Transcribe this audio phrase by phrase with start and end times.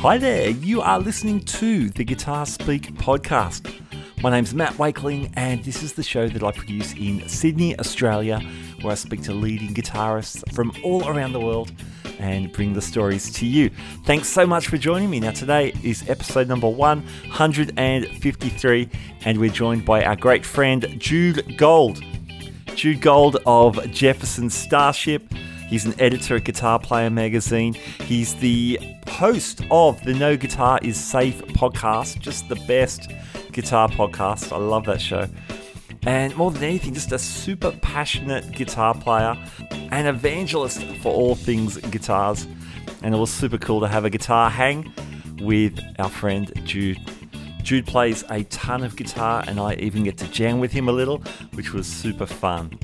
[0.00, 3.70] Hi there, you are listening to the Guitar Speak podcast.
[4.22, 8.40] My name's Matt Wakeling, and this is the show that I produce in Sydney, Australia,
[8.80, 11.70] where I speak to leading guitarists from all around the world
[12.18, 13.68] and bring the stories to you.
[14.06, 15.20] Thanks so much for joining me.
[15.20, 18.88] Now, today is episode number 153,
[19.26, 22.02] and we're joined by our great friend Jude Gold.
[22.74, 25.30] Jude Gold of Jefferson Starship.
[25.70, 27.74] He's an editor at Guitar Player magazine.
[28.00, 33.12] He's the host of the No Guitar Is Safe podcast, just the best
[33.52, 34.50] guitar podcast.
[34.50, 35.28] I love that show.
[36.02, 39.36] And more than anything, just a super passionate guitar player
[39.92, 42.48] and evangelist for all things guitars.
[43.04, 44.92] And it was super cool to have a guitar hang
[45.40, 46.98] with our friend Jude.
[47.62, 50.92] Jude plays a ton of guitar, and I even get to jam with him a
[50.92, 51.18] little,
[51.52, 52.76] which was super fun.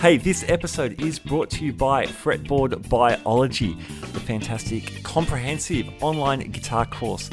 [0.00, 6.86] Hey, this episode is brought to you by Fretboard Biology, the fantastic comprehensive online guitar
[6.86, 7.28] course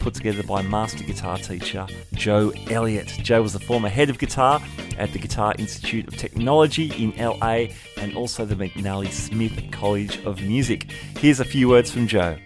[0.00, 3.06] put together by master guitar teacher Joe Elliott.
[3.06, 4.60] Joe was the former head of guitar
[4.98, 10.42] at the Guitar Institute of Technology in LA and also the McNally Smith College of
[10.42, 10.92] Music.
[11.16, 12.36] Here's a few words from Joe.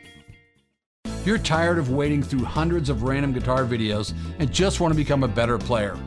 [1.25, 5.25] You're tired of wading through hundreds of random guitar videos and just want to become
[5.25, 5.99] a better player.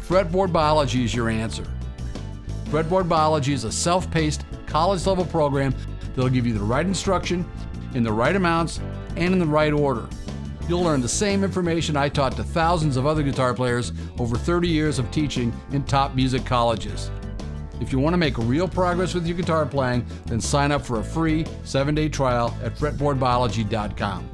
[0.00, 1.66] Fretboard Biology is your answer.
[2.74, 5.72] Fretboard Biology is a self paced, college level program
[6.08, 7.48] that'll give you the right instruction,
[7.94, 8.80] in the right amounts,
[9.14, 10.08] and in the right order.
[10.68, 14.66] You'll learn the same information I taught to thousands of other guitar players over 30
[14.66, 17.12] years of teaching in top music colleges.
[17.80, 20.98] If you want to make real progress with your guitar playing, then sign up for
[20.98, 24.30] a free seven day trial at fretboardbiology.com.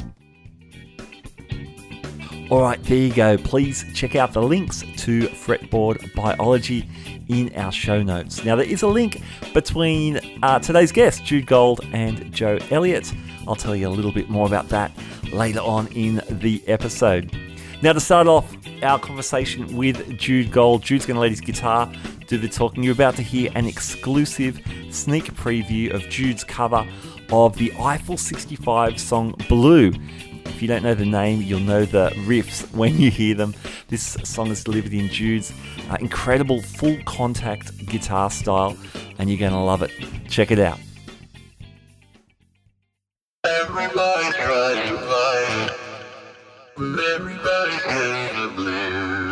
[2.49, 3.37] All right, there you go.
[3.37, 6.89] Please check out the links to Fretboard Biology
[7.31, 8.45] in our show notes.
[8.45, 9.23] Now, there is a link
[9.55, 13.13] between uh, today's guests, Jude Gold and Joe Elliott.
[13.47, 14.91] I'll tell you a little bit more about that
[15.33, 17.35] later on in the episode.
[17.83, 21.91] Now, to start off our conversation with Jude Gold, Jude's going to let his guitar
[22.27, 22.83] do the talking.
[22.83, 24.61] You're about to hear an exclusive
[24.91, 26.87] sneak preview of Jude's cover
[27.31, 29.93] of the Eiffel 65 song Blue.
[30.61, 33.55] If you don't know the name, you'll know the riffs when you hear them.
[33.89, 35.55] This song is delivered in Jude's
[35.89, 38.77] uh, incredible full contact guitar style,
[39.19, 39.91] and you're going to love it.
[40.29, 40.79] Check it out.
[43.43, 43.51] To
[47.89, 49.30] has the.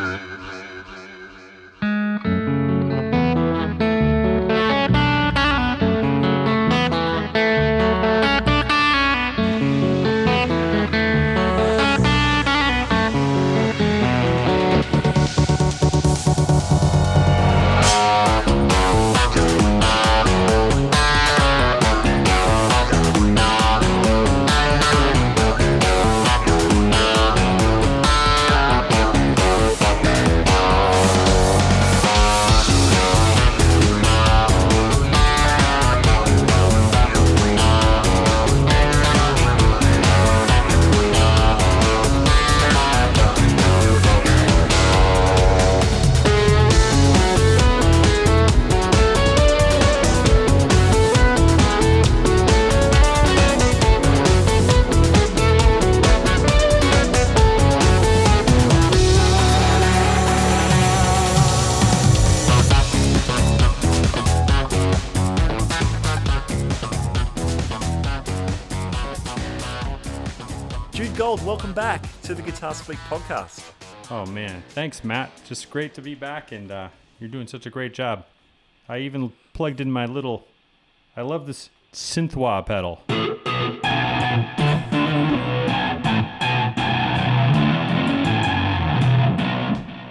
[71.37, 73.63] Welcome back to the Guitar Speak podcast.
[74.11, 75.31] Oh man, thanks Matt.
[75.45, 76.89] Just great to be back, and uh,
[77.21, 78.25] you're doing such a great job.
[78.89, 80.47] I even plugged in my little.
[81.19, 83.03] I love this synthwa pedal.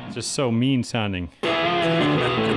[0.06, 1.32] It's just so mean sounding.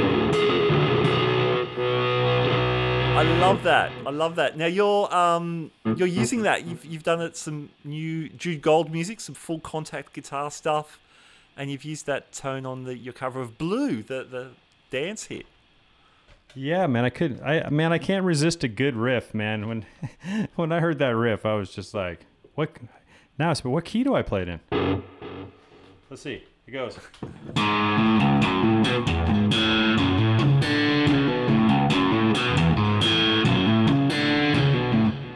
[3.20, 3.92] I love that.
[4.06, 4.56] I love that.
[4.56, 6.64] Now you're um you're using that.
[6.64, 10.98] You've you've done it some new Jude Gold music, some full contact guitar stuff,
[11.54, 14.52] and you've used that tone on the your cover of Blue, the the
[14.88, 15.44] dance hit.
[16.54, 17.42] Yeah, man, I could.
[17.42, 19.68] I man, I can't resist a good riff, man.
[19.68, 19.84] When
[20.56, 22.24] when I heard that riff, I was just like,
[22.54, 22.74] what?
[23.38, 25.02] Now, so what key do I play it in?
[26.08, 26.42] Let's see.
[26.66, 26.98] It goes.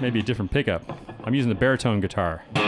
[0.05, 0.83] Maybe a different pickup.
[1.25, 2.43] I'm using the baritone guitar.
[2.53, 2.61] It's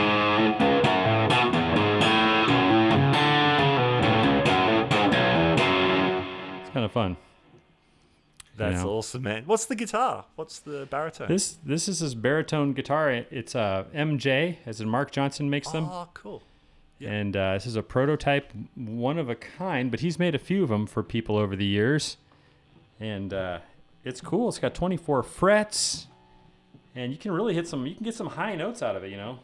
[6.73, 7.15] kind of fun.
[8.55, 8.89] That's know.
[8.89, 9.43] awesome, man.
[9.45, 10.25] What's the guitar?
[10.35, 11.27] What's the baritone?
[11.27, 13.11] This this is his baritone guitar.
[13.11, 15.85] It's a MJ, as in Mark Johnson makes them.
[15.85, 16.41] Oh, cool.
[16.97, 17.11] yeah.
[17.11, 20.63] And uh, this is a prototype, one of a kind, but he's made a few
[20.63, 22.17] of them for people over the years.
[22.99, 23.59] And uh,
[24.03, 24.49] it's cool.
[24.49, 26.07] It's got 24 frets,
[26.97, 27.85] and you can really hit some.
[27.85, 29.11] You can get some high notes out of it.
[29.11, 29.39] You know,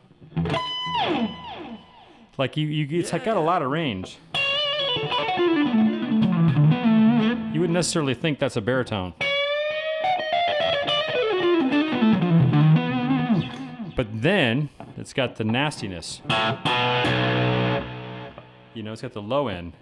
[2.37, 4.17] like you, you it's got a lot of range.
[7.53, 9.13] You wouldn't necessarily think that's a baritone.
[13.95, 16.21] But then it's got the nastiness.
[18.73, 19.73] You know, it's got the low end.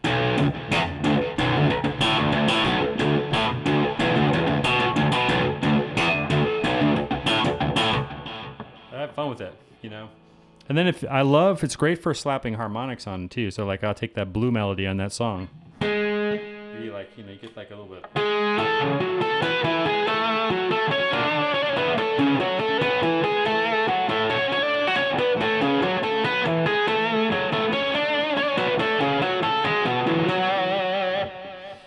[9.31, 10.09] With it, you know.
[10.67, 13.49] And then if I love, it's great for slapping harmonics on too.
[13.49, 15.47] So like I'll take that blue melody on that song.
[15.79, 18.05] Like you know you get like a little bit.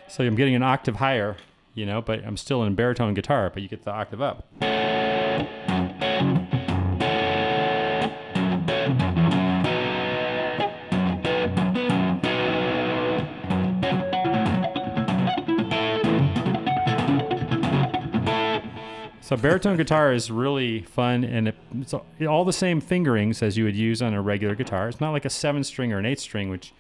[0.08, 1.37] So I'm getting an octave higher,
[1.75, 4.47] you know, but I'm still in baritone guitar, but you get the octave up.
[19.34, 23.64] So baritone guitar is really fun, and it, it's all the same fingerings as you
[23.64, 24.88] would use on a regular guitar.
[24.88, 26.72] It's not like a seven string or an eight string, which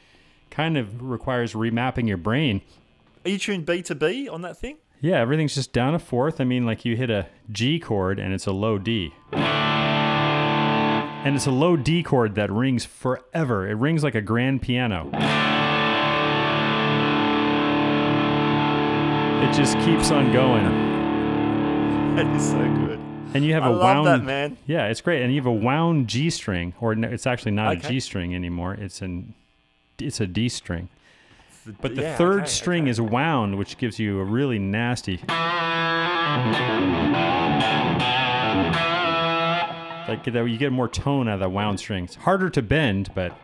[0.50, 2.60] kind of requires remapping your brain.
[3.24, 4.76] Are you tuned B to B on that thing?
[5.00, 6.40] Yeah, everything's just down a fourth.
[6.40, 9.12] I mean, like you hit a G chord and it's a low D.
[9.32, 13.68] And it's a low D chord that rings forever.
[13.68, 15.10] It rings like a grand piano.
[19.42, 20.93] It just keeps on going.
[22.16, 23.00] That is so good.
[23.34, 24.06] And you have I a love wound.
[24.06, 24.56] that, man.
[24.66, 25.22] Yeah, it's great.
[25.22, 27.86] And you have a wound G string, or no, it's actually not Okay.
[27.88, 28.74] a G string anymore.
[28.74, 29.34] It's an
[29.98, 30.88] it's a D string.
[31.80, 32.90] But the Yeah, third okay, string okay.
[32.90, 35.20] is wound, which gives you a really nasty.
[40.06, 42.14] Like that, you get more tone out of the wound strings.
[42.16, 43.36] Harder to bend, but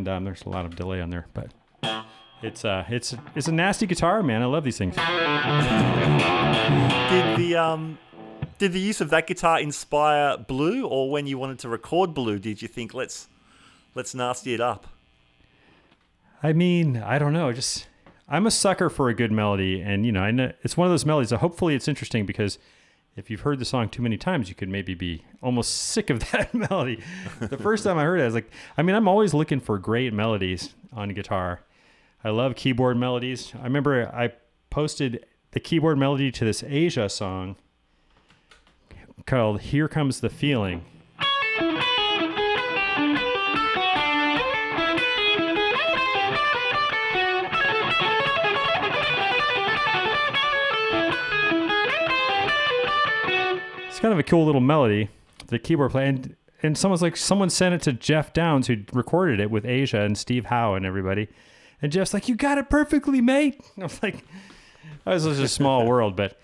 [0.00, 1.52] and um, there's a lot of delay on there, but
[2.42, 4.40] it's uh, it's it's a nasty guitar, man.
[4.40, 4.96] I love these things.
[4.96, 5.04] Did
[7.38, 7.98] the um,
[8.58, 12.38] did the use of that guitar inspire Blue, or when you wanted to record Blue,
[12.38, 13.28] did you think let's
[13.94, 14.86] let's nasty it up?
[16.42, 17.52] I mean, I don't know.
[17.52, 17.86] Just
[18.26, 20.92] I'm a sucker for a good melody, and you know, I know it's one of
[20.92, 21.28] those melodies.
[21.28, 22.58] That hopefully, it's interesting because
[23.16, 26.30] if you've heard the song too many times, you could maybe be almost sick of
[26.30, 27.02] that melody.
[27.40, 29.78] the first time I heard it, I was like, I mean, I'm always looking for
[29.78, 31.60] great melodies on guitar.
[32.22, 33.52] I love keyboard melodies.
[33.58, 34.32] I remember I
[34.68, 37.56] posted the keyboard melody to this Asia song
[39.26, 40.84] called "Here Comes the Feeling."
[54.00, 55.10] It's kind of a cool little melody.
[55.48, 59.40] The keyboard play and and someone's like someone sent it to Geoff Downes who recorded
[59.40, 61.28] it with Asia and Steve Howe and everybody.
[61.82, 65.42] And Jeff's like, "You got it perfectly, mate." I was like, oh, "That was just
[65.42, 66.40] a small world," but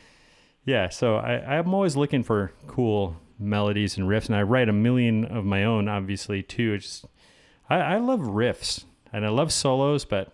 [0.67, 0.91] yeah.
[0.91, 5.25] So I, I'm always looking for cool melodies and riffs, and I write a million
[5.25, 6.75] of my own, obviously too.
[6.75, 7.07] It's just
[7.71, 10.31] I, I love riffs and I love solos, but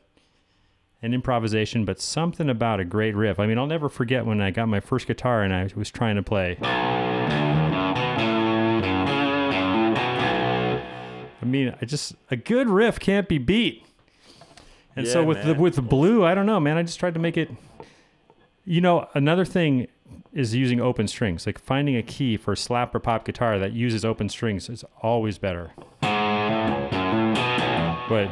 [1.01, 3.39] and improvisation, but something about a great riff.
[3.39, 6.17] I mean, I'll never forget when I got my first guitar and I was trying
[6.17, 6.59] to play.
[11.43, 13.85] I mean, I just a good riff can't be beat.
[14.95, 16.77] And so Yeah, with the with the blue, I don't know, man.
[16.77, 17.51] I just tried to make it.
[18.65, 19.89] You know, another thing
[20.33, 21.45] is using open strings.
[21.47, 24.85] Like finding a key for a slap or pop guitar that uses open strings is
[25.03, 25.73] always better.
[28.09, 28.29] But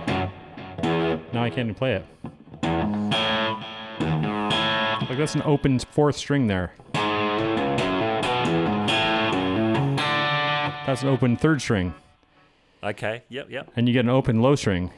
[1.32, 2.04] now I can't even play it.
[5.08, 6.72] Like that's an open fourth string there.
[10.86, 11.94] That's an open third string,
[12.82, 13.22] Okay.
[13.28, 13.50] Yep.
[13.50, 13.72] Yep.
[13.76, 14.90] and you get an open low string.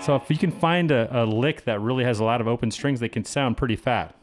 [0.00, 2.70] So if you can find a, a lick that really has a lot of open
[2.72, 4.16] strings, they can sound pretty fat.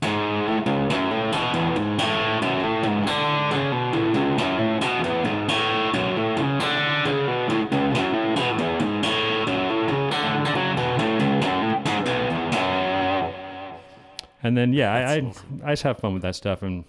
[14.42, 16.64] And then yeah, I, I I just have fun with that stuff.
[16.64, 16.86] And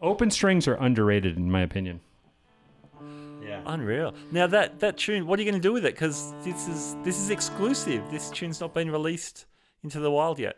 [0.00, 2.00] open strings are underrated in my opinion.
[3.66, 4.14] Unreal.
[4.30, 5.94] Now that that tune, what are you going to do with it?
[5.94, 8.02] Because this is this is exclusive.
[8.10, 9.46] This tune's not been released
[9.82, 10.56] into the wild yet.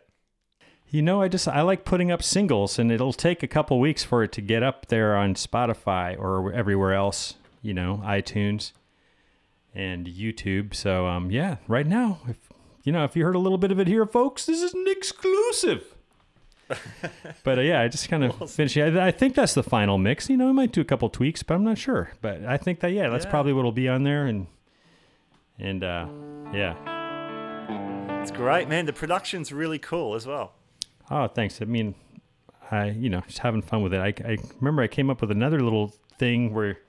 [0.89, 4.03] You know, I just I like putting up singles, and it'll take a couple weeks
[4.03, 7.35] for it to get up there on Spotify or everywhere else.
[7.61, 8.71] You know, iTunes
[9.73, 10.73] and YouTube.
[10.73, 12.37] So, um, yeah, right now, if
[12.83, 14.85] you know, if you heard a little bit of it here, folks, this is an
[14.87, 15.94] exclusive.
[17.43, 18.77] but uh, yeah, I just kind of finished.
[18.77, 20.29] I, I think that's the final mix.
[20.29, 22.11] You know, we might do a couple tweaks, but I'm not sure.
[22.21, 23.31] But I think that yeah, that's Yeah.
[23.31, 24.47] probably what'll be on there, and
[25.59, 26.07] and uh,
[26.53, 26.75] yeah.
[28.21, 28.87] It's great, man.
[28.87, 30.53] The production's really cool as well.
[31.11, 31.61] Oh, thanks.
[31.61, 31.93] I mean,
[32.71, 33.99] I you know just having fun with it.
[33.99, 36.79] I, I remember I came up with another little thing where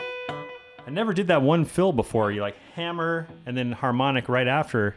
[0.00, 2.32] I never did that one fill before.
[2.32, 4.96] You like hammer and then harmonic right after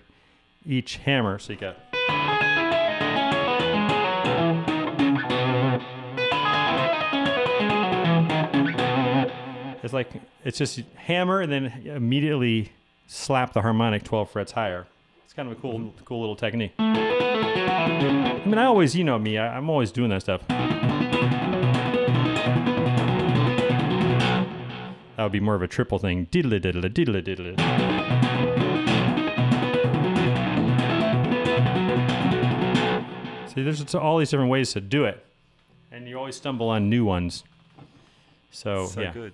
[0.65, 1.75] each hammer, so you got.
[9.91, 12.71] It's like it's just hammer and then immediately
[13.07, 14.87] slap the harmonic 12 frets higher.
[15.25, 16.05] It's kind of a cool, mm-hmm.
[16.05, 16.71] cool little technique.
[16.79, 20.47] I mean, I always, you know me, I, I'm always doing that stuff.
[20.47, 21.27] That
[25.17, 26.29] would be more of a triple thing.
[26.31, 27.57] Diddle diddle diddle diddle.
[33.49, 35.25] See, there's all these different ways to do it,
[35.91, 37.43] and you always stumble on new ones.
[38.51, 39.33] So, so yeah, good.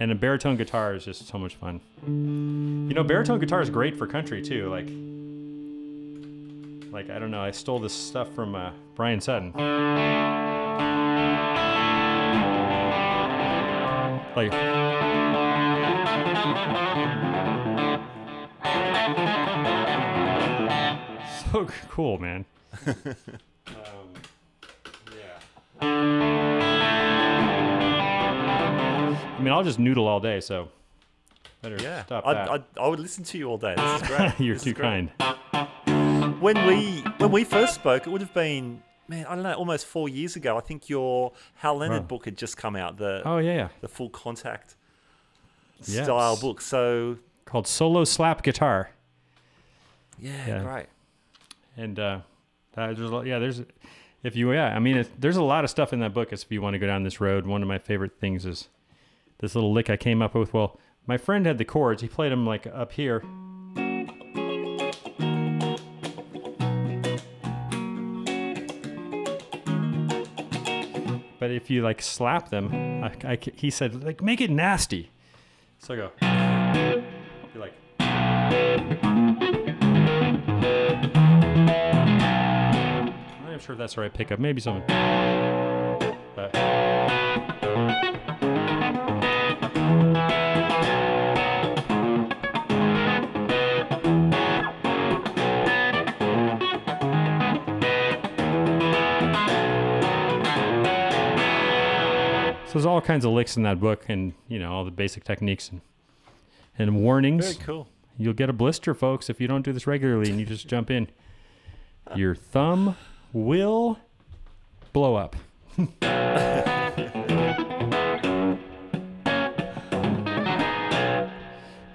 [0.00, 1.80] And a baritone guitar is just so much fun.
[2.06, 4.68] You know, baritone guitar is great for country too.
[4.68, 4.86] Like,
[6.92, 9.52] like I don't know, I stole this stuff from uh, Bryan Sutton.
[14.36, 14.52] Like,
[21.52, 22.44] so cool, man.
[22.86, 22.94] um,
[25.82, 26.17] yeah.
[29.38, 30.68] I mean, I'll just noodle all day, so
[31.62, 32.50] better Yeah, stop I, that.
[32.50, 33.74] I, I would listen to you all day.
[33.76, 34.32] This is great.
[34.40, 35.08] You're This too great.
[35.20, 36.40] kind.
[36.40, 39.86] When we when we first spoke, it would have been man, I don't know, almost
[39.86, 40.56] four years ago.
[40.56, 42.06] I think your Hal Leonard Wow.
[42.08, 42.96] book had just come out.
[42.98, 43.68] The Oh yeah, yeah.
[43.80, 44.76] the full contact
[45.86, 46.04] Yes.
[46.04, 46.60] style book.
[46.60, 48.90] So Called solo slap guitar,
[50.18, 50.62] yeah, Yeah.
[50.62, 50.86] great.
[51.76, 52.20] and uh,
[52.74, 53.62] there's lot, yeah, there's
[54.22, 56.32] if you yeah, I mean, there's a lot of stuff in that book.
[56.32, 58.68] If you want to go down this road, one of my favorite things is
[59.38, 60.52] this little lick I came up with.
[60.52, 62.02] Well, my friend had the chords.
[62.02, 63.22] He played them like up here.
[71.40, 75.10] But if you like slap them, I, I he said like make it nasty.
[75.78, 76.10] So I go.
[77.54, 77.74] You're like.
[83.38, 84.40] I'm not sure if that's the right pickup.
[84.40, 84.84] Maybe something.
[86.34, 86.54] But
[102.78, 105.68] there's all kinds of licks in that book, and you know all the basic techniques
[105.68, 105.80] and
[106.78, 107.54] and warnings.
[107.54, 107.88] Very cool.
[108.16, 110.88] You'll get a blister, folks, if you don't do this regularly and you just jump
[110.88, 111.08] in.
[112.14, 112.96] Your thumb
[113.32, 113.98] will
[114.92, 115.34] blow up.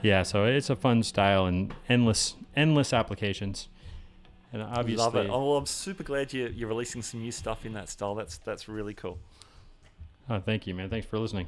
[0.02, 3.70] yeah, so it's a fun style and endless, endless applications.
[4.52, 5.30] And obviously, Love it.
[5.30, 8.16] Oh, well, I'm super glad you, you're releasing some new stuff in that style.
[8.16, 9.18] That's that's really cool.
[10.30, 10.90] Oh, thank you, man.
[10.90, 11.48] Thanks for listening.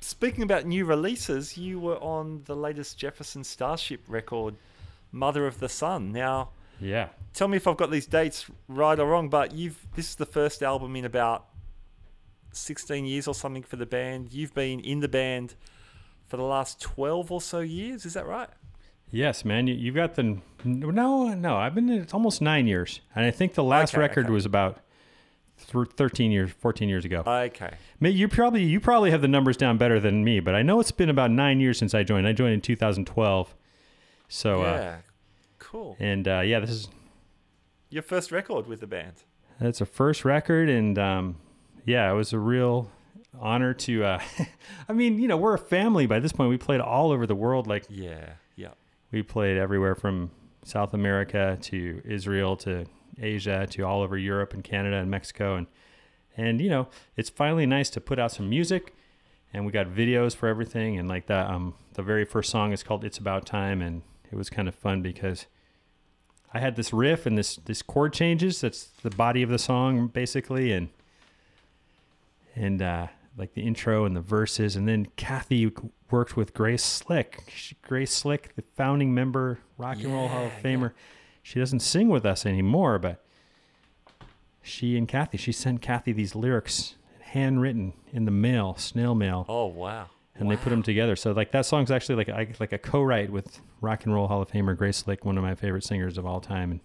[0.00, 4.54] Speaking about new releases, you were on the latest Jefferson Starship record,
[5.10, 6.12] Mother of the Sun.
[6.12, 6.50] Now,
[6.80, 10.16] Yeah, tell me if I've got these dates right or wrong, but you've this is
[10.16, 11.46] the first album in about
[12.52, 14.32] 16 years or something for the band.
[14.32, 15.54] You've been in the band
[16.28, 18.48] for the last 12 or so years, is that right?
[19.10, 19.66] Yes, man.
[19.66, 21.56] You, you've got the no, no.
[21.56, 21.88] I've been.
[21.88, 24.32] In it's almost nine years, and I think the last Okay, record okay.
[24.32, 24.78] was about
[25.72, 27.22] th- thirteen years, fourteen years ago.
[27.26, 27.74] Okay.
[28.00, 30.80] May- you probably you probably have the numbers down better than me, but I know
[30.80, 32.26] it's been about nine years since I joined.
[32.26, 33.54] I joined in 2012.
[34.28, 34.96] So uh, yeah.
[35.58, 35.96] Cool.
[35.98, 36.88] and uh, yeah, this is
[37.90, 39.22] Your first record with the band.
[39.60, 41.36] that's a first record, and um,
[41.84, 42.90] yeah, it was a real
[43.38, 44.04] honor to.
[44.04, 44.20] Uh,
[44.88, 46.50] I mean, you know, we're a family by this point.
[46.50, 48.30] We played all over the world, like Yeah.
[48.56, 48.70] Yeah.
[49.12, 50.30] we played everywhere from
[50.64, 52.86] South America to Israel to
[53.20, 55.66] Asia to all over Europe and Canada and Mexico and
[56.36, 58.94] and you know it's finally nice to put out some music
[59.52, 62.82] and we got videos for everything and like that um the very first song is
[62.82, 65.46] called It's About Time and it was kind of fun because
[66.52, 70.08] I had this riff and this this chord changes that's the body of the song
[70.08, 70.88] basically and
[72.54, 73.06] and uh
[73.36, 75.70] like the intro and the verses, and then Cathy
[76.10, 77.42] worked with Grace Slick.
[77.54, 80.92] She, Grace Slick, the founding member, Rock and Roll Hall of Famer.
[80.92, 81.15] yeah.
[81.46, 83.22] She doesn't sing with us anymore, but
[84.64, 89.66] she and Cathy, she sent Cathy these lyrics handwritten in the mail, snail mail Oh
[89.66, 90.08] wow.
[90.34, 91.14] and they put them together.
[91.14, 94.42] So like that song's actually like I, like a co-write with Rock and Roll Hall
[94.42, 96.72] of Famer Grace Slick, one of my favorite singers of all time.
[96.72, 96.80] And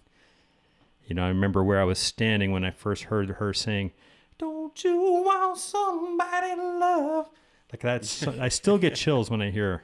[1.08, 3.90] you know, I remember where I was standing when I first heard her sing,
[4.38, 7.30] "Don't you want somebody to love?"
[7.72, 9.82] Like that's I still get chills when I hear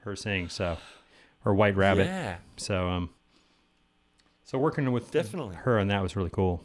[0.00, 0.50] her sing.
[0.50, 0.76] So,
[1.42, 2.04] or White Rabbit.
[2.04, 2.36] Yeah.
[2.58, 3.10] So um,
[4.50, 5.54] so working with Definitely.
[5.54, 6.60] her and that was really cool.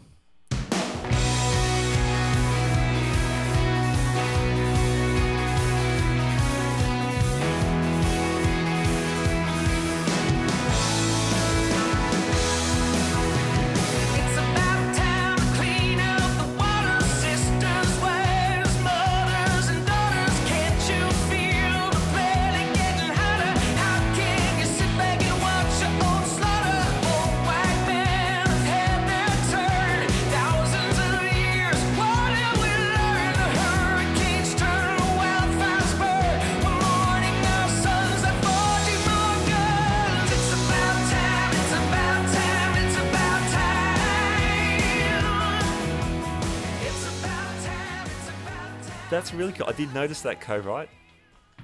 [49.16, 49.66] That's really cool.
[49.66, 50.90] I did notice that co-write,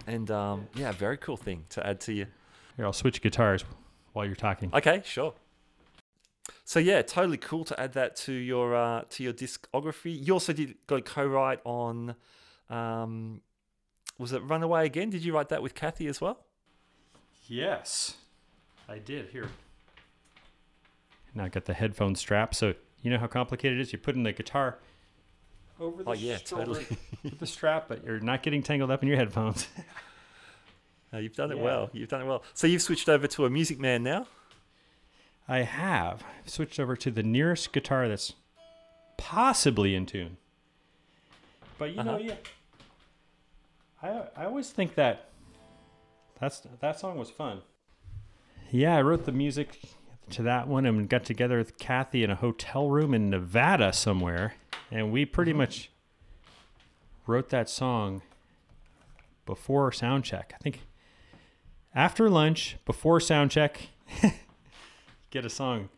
[0.07, 2.25] and um, yeah, very cool thing to add to you.
[2.77, 3.65] Here, I'll switch guitars
[4.13, 4.71] while you're talking.
[4.73, 5.33] Okay, sure.
[6.63, 10.25] So yeah, totally cool to add that to your uh, to your discography.
[10.25, 12.15] You also did got a co-write on,
[12.69, 13.41] um,
[14.17, 15.09] was it Runaway again?
[15.09, 16.45] Did you write that with Cathy as well?
[17.47, 18.15] Yes,
[18.87, 19.27] I did.
[19.27, 19.49] Here.
[21.35, 22.55] Now I got the headphone strap.
[22.55, 23.91] So you know how complicated it is.
[23.91, 24.79] You put in the guitar
[25.81, 26.85] over the Oh, yeah, shoulder totally.
[27.23, 29.67] with the strap, but you're not getting tangled up in your headphones.
[31.13, 31.63] No, you've done it Yeah.
[31.63, 31.89] well.
[31.91, 32.41] You've done it well.
[32.53, 34.27] So you've switched over to a Music Man now.
[35.45, 38.31] I have switched over to the nearest guitar that's
[39.17, 40.37] possibly in tune.
[41.77, 42.23] But you know, Uh-huh.
[42.23, 42.35] yeah.
[44.01, 45.29] I I always think that
[46.39, 47.61] that's that song was fun.
[48.71, 49.81] Yeah, I wrote the music
[50.29, 54.53] to that one and got together with Cathy in a hotel room in Nevada somewhere,
[54.91, 55.89] and we pretty much
[57.25, 58.21] wrote that song
[59.45, 60.53] before sound check.
[60.53, 60.81] I think
[61.95, 63.89] after lunch, before sound check,
[65.29, 65.89] get a song.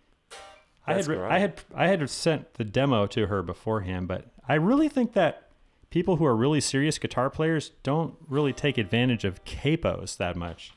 [0.86, 1.10] I had.
[1.10, 5.50] I had I had sent the demo to her beforehand, but I really think that
[5.90, 10.74] people who are really serious guitar players don't really take advantage of capos that much.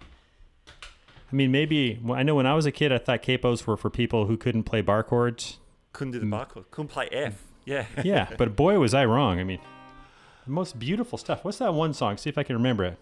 [1.32, 3.90] I mean, maybe I know when I was a kid, I thought capos were for
[3.90, 5.58] people who couldn't play bar chords.
[5.92, 6.30] Couldn't do the mm.
[6.30, 6.70] bar chord.
[6.70, 7.45] Couldn't play F.
[7.66, 7.84] Yeah.
[8.04, 9.38] Yeah, but boy, was I wrong.
[9.40, 9.58] I mean,
[10.46, 11.44] the most beautiful stuff.
[11.44, 12.16] What's that one song?
[12.16, 12.98] See if I can remember it.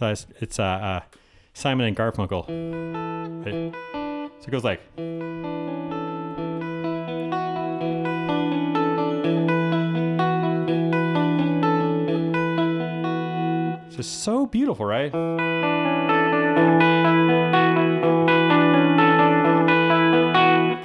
[0.00, 1.00] It's, it's uh, uh,
[1.52, 2.46] Simon and Garfunkel.
[2.46, 4.80] So it goes like.
[13.86, 15.12] It's just so beautiful, right?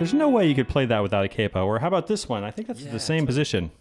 [0.03, 1.65] There's no way you could play that without a capo.
[1.65, 2.43] Or how about this one?
[2.43, 3.71] I think that's Yeah, the same position.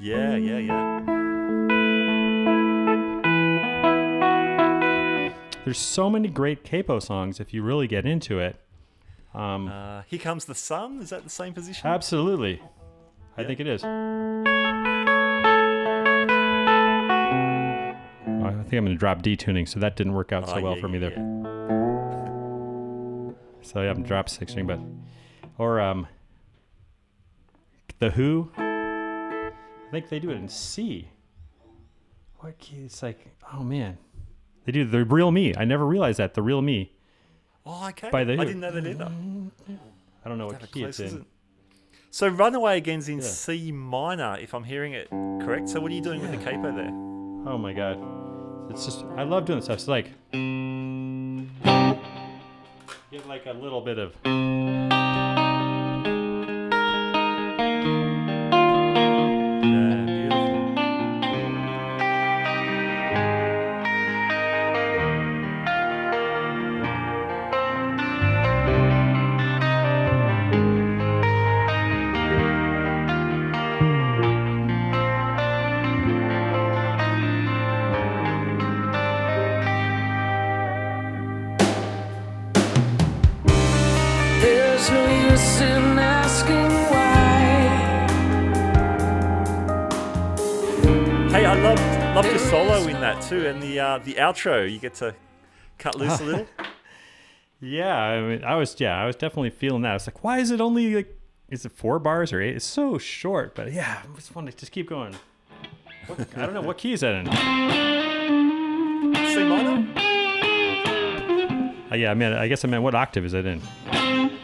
[0.00, 1.00] Yeah, yeah, yeah.
[5.64, 8.56] There's so many great capo songs if you really get into it.
[9.34, 11.00] Um, Uh, Here comes the sun.
[11.00, 11.86] Is that the same position?
[11.88, 12.60] absolutely.
[13.36, 13.46] I Yeah.
[13.46, 13.82] think it is.
[18.74, 20.74] Think I'm going to drop D tuning, so that didn't work out so Oh, well
[20.74, 21.18] yeah, for me yeah, there.
[21.18, 21.24] yeah.
[23.62, 24.78] So yeah, I'm drop six string, but
[25.58, 26.06] or um,
[27.98, 28.50] the Who.
[28.56, 29.52] I
[29.90, 31.08] think they do it in C.
[32.40, 32.82] What key?
[32.84, 33.96] It's like, oh man,
[34.64, 35.54] they do the real me.
[35.56, 36.92] I never realized that the real me.
[37.64, 38.10] Oh, okay.
[38.10, 38.44] By the I Who.
[38.44, 39.12] didn't know that either.
[40.24, 41.24] I don't know what key it's in.
[42.10, 43.24] So Runaway again's in Yeah.
[43.24, 45.68] C minor, if I'm hearing it correct.
[45.68, 46.90] So what are you doing with the capo there?
[47.46, 47.98] Oh my god,
[48.70, 49.78] it's just I love doing this stuff.
[49.78, 50.10] It's like
[53.10, 55.03] get like a little bit of.
[93.24, 94.70] In too, and the uh, the outro.
[94.70, 95.14] You get to
[95.78, 96.46] cut loose a little.
[97.60, 99.90] Yeah, I mean, I was yeah, I was definitely feeling that.
[99.90, 101.18] I was like, why is it only like,
[101.50, 102.56] is it four bars or eight?
[102.56, 105.14] It's so short, but yeah, I just want to just keep going.
[106.06, 107.26] What, I don't know what key is that in.
[109.26, 109.88] C minor.
[111.90, 113.62] Uh, yeah, I mean, I guess I meant what octave is it in?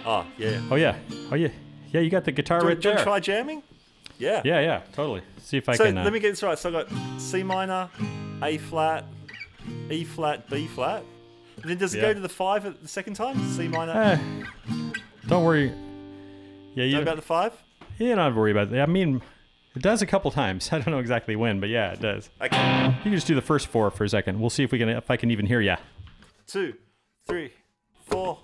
[0.06, 0.60] Oh yeah.
[0.70, 0.96] Oh yeah,
[1.30, 1.48] oh yeah,
[1.92, 2.00] yeah.
[2.00, 3.02] You got the guitar Do, right do there.
[3.02, 3.62] try jamming?
[4.18, 4.42] Yeah.
[4.44, 5.22] Yeah, yeah, totally.
[5.38, 5.98] See if I So can.
[5.98, 6.58] Uh, let me get this right.
[6.58, 6.88] So I got
[7.18, 7.88] C minor,
[8.42, 9.04] A flat,
[9.90, 11.02] E flat, B flat.
[11.62, 12.08] And then does it Yeah.
[12.08, 13.38] go to the five at the second time?
[13.52, 13.92] C minor.
[13.92, 14.18] eh,
[15.28, 15.72] don't worry.
[16.74, 17.52] Yeah, you Know about the five?
[17.98, 18.80] you don't have to worry about it.
[18.80, 19.20] I mean,
[19.76, 20.68] it does a couple times.
[20.72, 22.30] I don't know exactly when, but yeah, it does.
[22.40, 22.86] Okay.
[22.86, 24.40] You can just do the first four for a second.
[24.40, 25.76] We'll see if we can if I can even hear ya.
[26.46, 26.74] Two,
[27.26, 27.52] three,
[28.08, 28.38] four.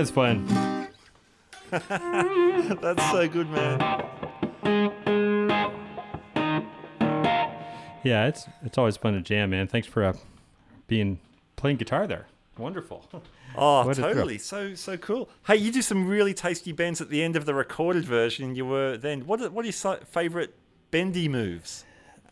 [0.00, 0.46] That's fun.
[1.70, 3.78] That's so good, man.
[8.02, 9.66] Yeah, it's it's always fun to jam, man.
[9.66, 10.14] Thanks for uh,
[10.86, 11.20] being
[11.56, 12.28] playing guitar there.
[12.56, 13.04] Wonderful.
[13.56, 14.38] Oh, What totally.
[14.38, 15.28] So so cool.
[15.44, 18.54] Hey, you do some really tasty bends at the end of the recorded version.
[18.54, 19.26] You were then.
[19.26, 20.54] What are, what are your favorite
[20.92, 21.84] bendy moves?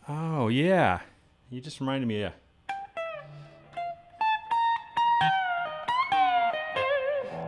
[0.07, 1.01] Oh yeah,
[1.51, 2.21] you just reminded me.
[2.21, 2.31] Yeah.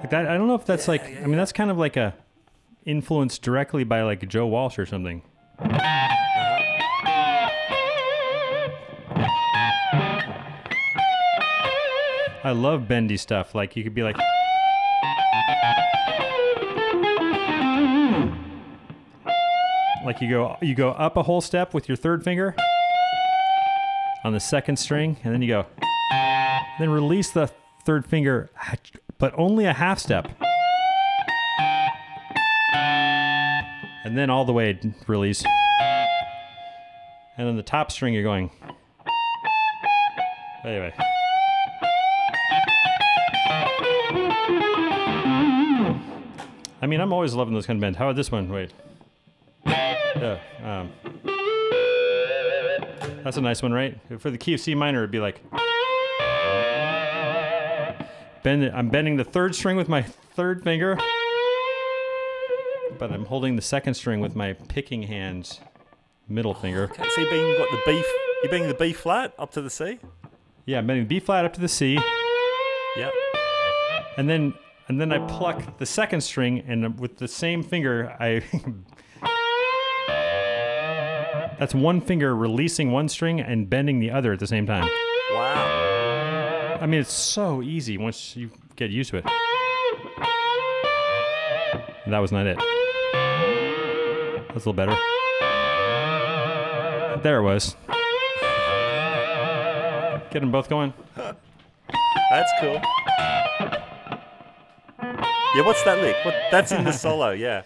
[0.01, 0.27] Like that.
[0.27, 1.03] I don't know if that's like.
[1.03, 2.15] I mean, that's kind of like a
[2.85, 5.21] influenced directly by like Joe Walsh or something.
[5.59, 6.01] Uh-huh.
[12.43, 13.53] I love bendy stuff.
[13.53, 14.17] Like you could be like.
[20.03, 22.55] Like you go you go up a whole step with your third finger
[24.23, 25.67] on the second string, and then you go.
[26.79, 27.51] Then release the
[27.85, 28.49] third finger,
[29.21, 30.27] but only a half step.
[34.03, 35.45] And then all the way release.
[37.37, 38.49] And then the top string you're going.
[40.65, 40.93] Anyway.
[46.81, 47.99] I mean, I'm always loving those kind of bends.
[47.99, 48.49] How about this one?
[48.49, 48.73] Wait.
[49.67, 50.39] Yeah.
[50.63, 50.91] Um,
[53.23, 53.99] that's a nice one, right?
[54.19, 55.41] For the key of C minor, it'd be like.
[58.43, 58.73] Bend it.
[58.73, 60.97] I'm bending the third string with my third finger,
[62.97, 65.59] but I'm holding the second string with my picking hand's
[66.27, 66.83] middle finger.
[66.85, 68.03] Okay, so you being got the B.
[68.43, 69.99] You being the B flat up to the C.
[70.65, 71.99] Yeah, I'm bending the B flat up to the C,
[72.97, 73.13] Yep.
[74.17, 74.53] and then
[74.87, 78.41] and then I pluck the second string, and with the same finger, I.
[81.59, 84.89] That's one finger releasing one string and bending the other at the same time.
[85.31, 85.90] Wow.
[86.81, 89.25] I mean, it's so easy once you get used to it.
[92.07, 92.57] That was not it.
[94.47, 94.97] That's a little better.
[97.21, 97.75] There it was.
[100.31, 100.91] Get them both going.
[101.15, 102.81] That's cool.
[105.53, 106.15] Yeah, what's that lick?
[106.25, 106.33] What?
[106.49, 107.29] That's in the solo.
[107.29, 107.61] Yeah.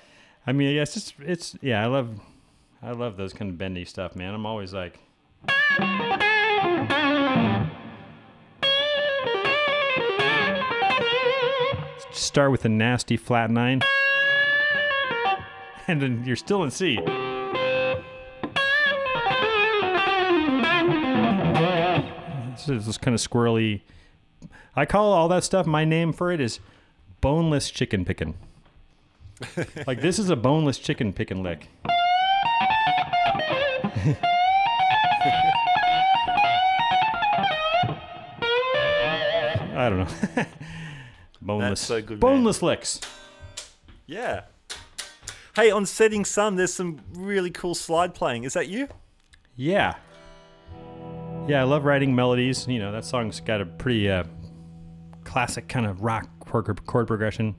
[0.46, 2.20] I mean, yeah, it's just, it's, yeah, I love,
[2.84, 4.34] I love those kind of bendy stuff, man.
[4.34, 5.00] I'm always like,
[12.16, 13.82] start with a nasty flat nine,
[15.88, 17.00] and then you're still in C.
[22.68, 23.82] This kind of squirrely.
[24.76, 25.68] I call all that stuff.
[25.68, 26.60] My name for it is
[27.22, 28.36] boneless chicken picking.
[29.88, 31.68] like this is a boneless chicken picking lick.
[39.78, 40.46] I don't know.
[41.46, 41.80] boneless.
[41.80, 42.20] so good.
[42.20, 43.00] Boneless licks.
[44.08, 44.42] Yeah.
[45.56, 48.44] Hey, on Setting Sun, there's some really cool slide playing.
[48.44, 48.88] Is that you?
[49.56, 49.96] Yeah.
[51.48, 52.68] Yeah, I love writing melodies.
[52.68, 54.24] You know, that song's got a pretty uh,
[55.24, 57.56] classic kind of rock chord, chord progression.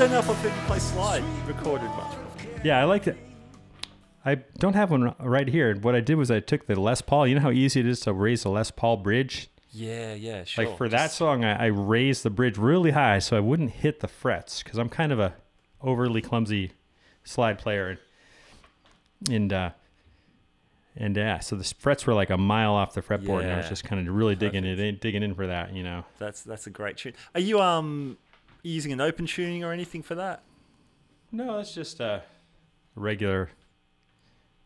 [0.00, 2.14] Don't know if I've heard you play slide recorded much.
[2.64, 3.18] Yeah, I like it.
[4.24, 5.76] I don't have one right here.
[5.76, 7.26] What I did was I took the Les Paul.
[7.26, 9.50] You know how easy it is to raise the Les Paul bridge?
[9.72, 10.64] Yeah, yeah, sure.
[10.64, 14.00] Like for that song, I, I raised the bridge really high so I wouldn't hit
[14.00, 15.34] the frets because I'm kind of a
[15.82, 16.72] overly clumsy
[17.22, 17.98] slide player,
[19.30, 19.70] and uh,
[20.96, 23.68] and yeah, so the frets were like a mile off the fretboard, and I was
[23.68, 26.06] just kind of really digging it in, digging in for that, you know.
[26.18, 27.12] That's that's a great tune.
[27.34, 28.16] Are you um
[28.62, 30.42] using an open tuning or anything for that?
[31.32, 32.20] No, that's just uh,
[32.94, 33.50] regular,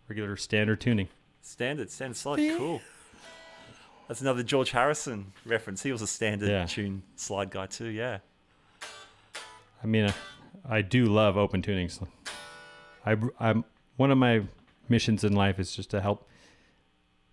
[0.09, 1.09] regular standard tuning.
[1.43, 2.81] Standard, standard slide, cool.
[4.09, 5.83] That's another George Harrison reference.
[5.83, 6.67] He was a standard Yeah.
[6.67, 7.87] tune slide guy too.
[7.89, 8.19] Yeah.
[9.83, 10.13] I mean,
[10.69, 12.07] I do love open tunings.
[13.05, 13.65] I, I'm
[13.97, 14.43] one of my
[14.89, 16.27] missions in life is just to help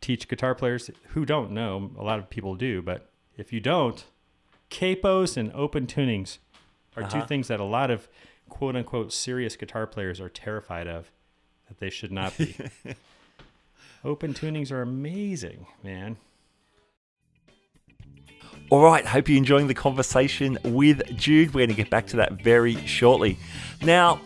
[0.02, 1.92] teach guitar players who don't know.
[1.98, 4.04] A lot of people do, but if you don't,
[4.70, 6.38] capos and open tunings
[6.96, 7.26] are two Uh-huh.
[7.28, 8.08] things that a lot of
[8.50, 11.12] quote unquote serious guitar players are terrified of
[11.68, 12.56] that they should not be.
[14.04, 16.18] open tunings are amazing, man.
[18.70, 21.50] All right, hope you're enjoying the conversation with Jude.
[21.54, 23.38] We're going to get back to that very shortly.
[23.82, 24.22] Now,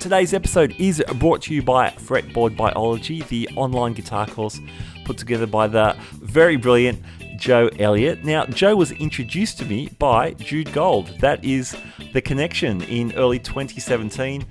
[0.00, 4.58] today's episode is brought to you by Fretboard Biology, the online guitar course
[5.04, 7.02] put together by the very brilliant
[7.36, 8.24] Joe Elliott.
[8.24, 11.08] Now, Joe was introduced to me by Jude Gold.
[11.20, 11.76] That is
[12.12, 12.82] the connection.
[12.82, 14.44] In early 2017,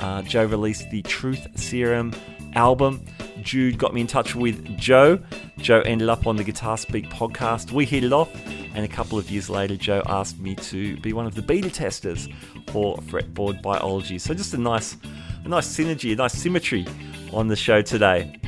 [0.00, 2.12] uh, Joe released the Truth Serum
[2.54, 3.04] album.
[3.42, 5.18] Jude got me in touch with Joe.
[5.58, 7.72] Joe ended up on the Guitar Speak podcast.
[7.72, 8.30] We hit it off,
[8.74, 11.70] and a couple of years later, Joe asked me to be one of the beta
[11.70, 12.28] testers
[12.68, 14.18] for Fretboard Biology.
[14.18, 14.96] So just a nice,
[15.44, 16.86] a nice synergy, a nice symmetry
[17.32, 18.38] on the show today.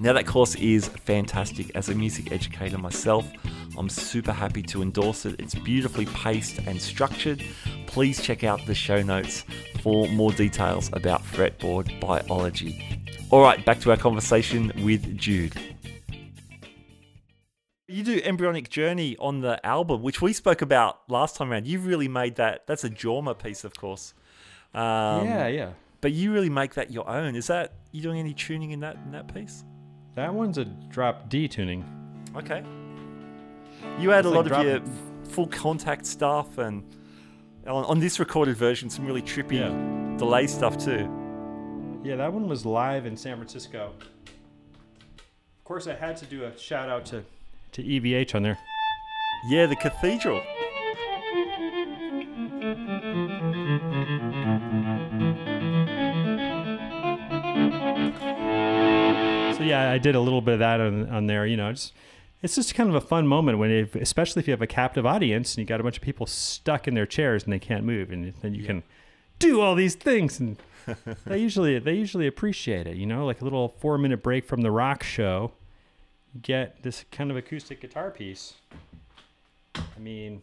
[0.00, 1.70] Now, that course is fantastic.
[1.74, 3.30] As a music educator myself,
[3.76, 5.38] I'm super happy to endorse it.
[5.38, 7.44] It's beautifully paced and structured.
[7.86, 9.44] Please check out the show notes
[9.82, 12.82] for more details about fretboard biology.
[13.28, 15.54] All right, back to our conversation with Jude.
[17.86, 21.66] You do Embryonic Journey on the album, which we spoke about last time around.
[21.66, 24.14] You really made that, that's a Jorma piece, of course.
[24.72, 25.70] Um, yeah, yeah.
[26.00, 27.36] But you really make that your own.
[27.36, 29.62] Is that, you doing any tuning in that, in that piece?
[30.14, 31.84] That one's a drop D tuning.
[32.36, 32.62] Okay.
[33.98, 34.80] You had It's a like lot of your
[35.30, 36.82] full contact stuff, and
[37.66, 40.16] on, on this recorded version, some really trippy Yeah.
[40.18, 41.08] delay stuff too.
[42.02, 43.92] Yeah, that one was live in San Francisco.
[43.98, 47.24] Of course, I had to do a shout out to,
[47.72, 48.58] to EVH on there.
[49.48, 50.42] Yeah, the cathedral.
[59.70, 61.46] Yeah, I did a little bit of that on, on there.
[61.46, 61.92] You know, it's
[62.42, 65.04] it's just kind of a fun moment when, if, especially if you have a captive
[65.04, 67.84] audience and you got a bunch of people stuck in their chairs and they can't
[67.84, 68.82] move, and then you can
[69.38, 70.56] do all these things, and
[71.26, 72.96] they usually they usually appreciate it.
[72.96, 75.52] You know, like a little four minute break from the rock show,
[76.40, 78.54] get this kind of acoustic guitar piece.
[79.74, 80.42] I mean,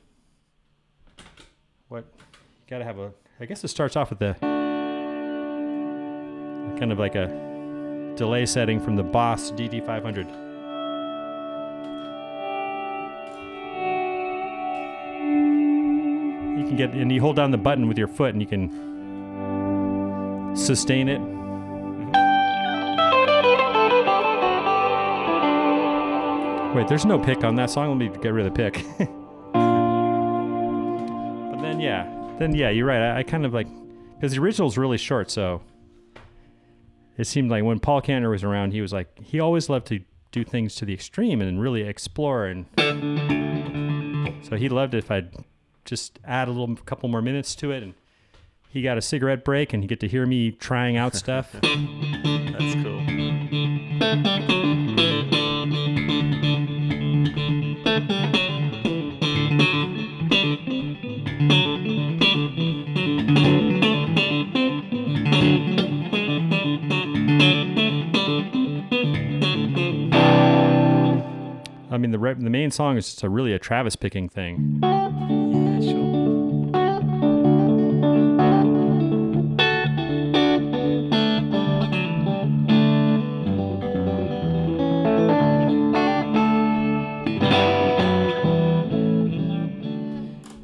[1.87, 3.11] what you got to have a.
[3.39, 4.35] I guess it starts off with the
[6.79, 7.46] kind of like a
[8.17, 10.27] delay setting from the Boss DD500.
[16.57, 18.69] You can get, and you hold down the button with your foot and you can
[20.55, 21.21] sustain it.
[21.21, 21.45] Mm-hmm.
[26.75, 27.89] Wait, there's no pick on that song.
[27.89, 28.83] Let me get rid of the pick.
[28.97, 29.07] but
[31.61, 32.07] then, yeah,
[32.39, 33.01] then, yeah, you're right.
[33.01, 33.67] I, I kind of like,
[34.15, 35.61] because the original's really short, so
[37.17, 40.01] it seemed like when Paul Kantner was around, he was like he always loved to
[40.31, 42.65] do things to the extreme and really explore, and
[44.45, 45.31] so he loved it if I'd
[45.85, 47.93] just add a little couple more minutes to it, and
[48.69, 51.51] he got a cigarette break, and he get to hear me trying out stuff.
[51.61, 54.46] That's cool.
[72.17, 74.79] The re- the main song is just a really a Travis picking thing.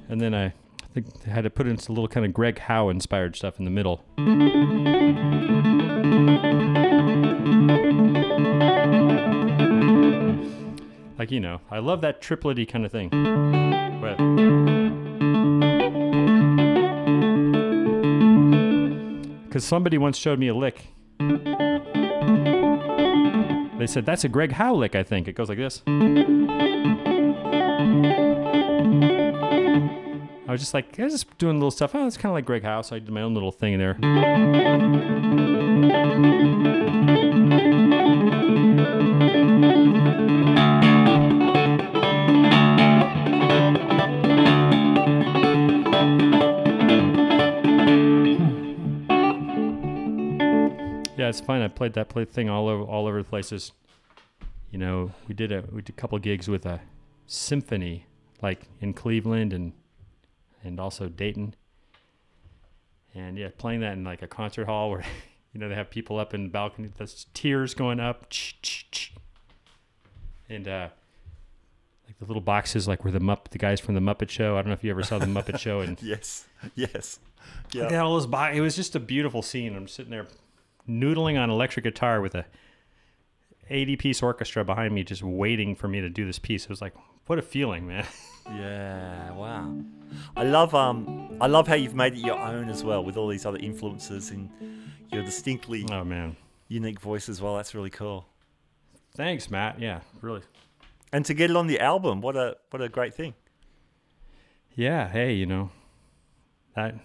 [0.10, 0.54] And then I
[0.94, 3.66] think I had to put in some little kind of Greg Howe inspired stuff in
[3.66, 4.04] the middle.
[11.24, 13.08] Like, you know, I love that triplety kind of thing.
[14.02, 14.18] But,
[19.48, 20.88] because somebody once showed me a lick.
[23.80, 25.30] They said, that's a Greg Howe lick, I think.
[25.30, 25.82] It goes like this.
[25.88, 25.92] I
[30.50, 31.96] was just like, I was just doing little stuff.
[31.96, 33.80] Oh, it's kind of like Greg Howe, so I did my own little thing in
[33.80, 33.98] there.
[51.34, 51.64] It's fine.
[51.64, 53.72] I played that play thing all over all over the places.
[54.70, 56.80] You know, we did a we did a couple gigs with a
[57.26, 58.06] symphony,
[58.44, 59.74] like in Cleveland and
[60.64, 61.56] and also Dayton.
[63.16, 65.04] And yeah, playing that in like a concert hall where
[65.54, 68.32] you know they have people up in the balcony, there's tiers going up,
[70.48, 70.90] and uh,
[72.06, 74.54] like the little boxes, like where the Mupp, the guys from the Muppet Show.
[74.54, 76.46] I don't know if you ever saw the Muppet Show, and Yes.
[76.76, 77.18] Yes.
[77.72, 78.02] Yeah.
[78.04, 79.76] all those bo- It was just a beautiful scene.
[79.76, 80.28] I'm sitting there
[80.88, 82.46] noodling on electric guitar with a
[83.70, 86.64] 80 piece orchestra behind me, just waiting for me to do this piece.
[86.64, 86.94] It was like,
[87.28, 88.06] what a feeling, man.
[88.46, 89.74] Yeah, wow.
[90.36, 93.30] I love um I love how you've made it your own as well with all
[93.30, 94.50] these other influences and
[95.14, 96.36] your distinctly oh man,
[96.68, 97.56] unique voice as well.
[97.56, 98.26] That's really cool.
[99.16, 99.80] thanks, Matt.
[99.80, 100.42] Yeah, really.
[101.14, 103.34] And to get it on the album, what a what a great thing.
[104.76, 105.70] Yeah, hey, you know,
[106.76, 106.96] that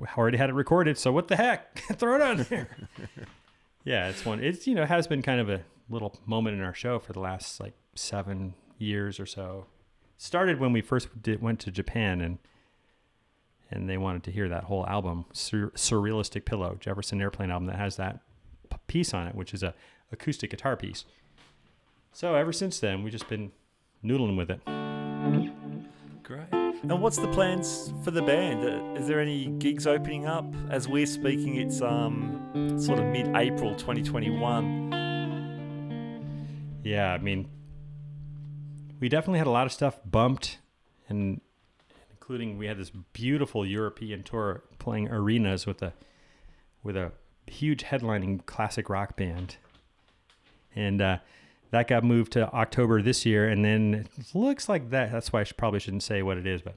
[0.00, 1.78] I already had it recorded, so what the heck?
[1.96, 2.68] Throw it on there.
[3.84, 4.42] yeah, it's one.
[4.42, 7.20] It's you know has been kind of a little moment in our show for the
[7.20, 9.66] last like seven years or so.
[10.16, 12.38] Started when we first did, went to Japan and
[13.70, 17.76] and they wanted to hear that whole album, Sur- Surrealistic Pillow, Jefferson Airplane album that
[17.76, 18.18] has that
[18.68, 19.74] p- piece on it, which is a
[20.10, 21.04] acoustic guitar piece.
[22.12, 23.52] So ever since then, we've just been
[24.04, 24.60] noodling with it.
[26.24, 26.59] Great.
[26.82, 28.64] And what's the plans for the band?
[28.64, 30.46] Uh, Is there any gigs opening up?
[30.70, 34.88] As we're speaking, it's um sort of mid-April 2021.
[36.82, 37.48] Yeah, I mean,
[38.98, 40.58] we definitely had a lot of stuff bumped,
[41.08, 41.42] and
[42.10, 45.92] including we had this beautiful European tour playing arenas with a
[46.82, 47.12] with a
[47.46, 49.58] huge headlining classic rock band,
[50.74, 51.18] and uh,
[51.70, 55.12] that got moved to October this year, and then it looks like that.
[55.12, 56.76] That's why I should, probably shouldn't say what it is, but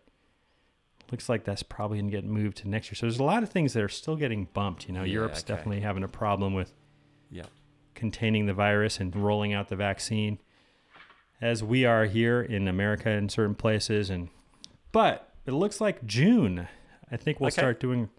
[1.12, 2.96] looks like that's probably gonna get moved to next year.
[2.96, 4.88] So there's a lot of things that are still getting bumped.
[4.88, 5.54] You know, Yeah, Europe's okay.
[5.56, 6.74] definitely having a problem with
[7.30, 7.44] Yeah.
[7.96, 10.40] containing the virus and rolling out the vaccine
[11.42, 14.30] as we are here in America in certain places and
[14.92, 16.68] but it looks like June
[17.12, 17.62] I think we'll Okay.
[17.62, 18.10] start doing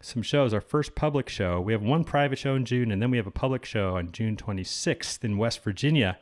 [0.00, 3.10] some shows our first public show we have one private show in June and then
[3.10, 6.18] we have a public show on June 26th in West Virginia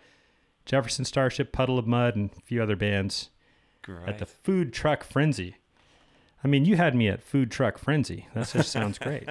[0.65, 3.31] Jefferson Starship Puddle of Mudd and a few other bands
[3.83, 4.09] Great.
[4.09, 5.57] at the Food Truck Frenzy
[6.43, 9.29] I mean you had me at Food Truck Frenzy that just sounds great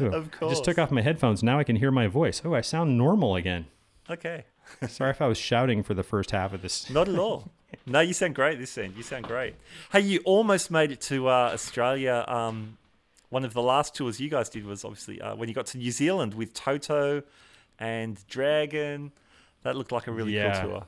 [0.00, 1.42] Ooh, Of I just took off my headphones.
[1.42, 2.42] Now I can hear my voice.
[2.44, 3.66] Oh, I sound normal again.
[4.10, 4.44] okay.
[4.88, 6.88] Sorry if I was shouting for the first half of this.
[6.90, 7.50] Not at all.
[7.86, 8.94] No, you sound great this end.
[8.96, 9.54] You sound great.
[9.92, 12.24] Hey, you almost made it to uh, Australia.
[12.28, 12.78] Um,
[13.30, 15.78] one of the last tours you guys did was obviously uh, when you got to
[15.78, 17.22] New Zealand with Toto
[17.78, 19.12] and Dragon.
[19.62, 20.60] That looked like a really Yeah.
[20.60, 20.84] cool tour.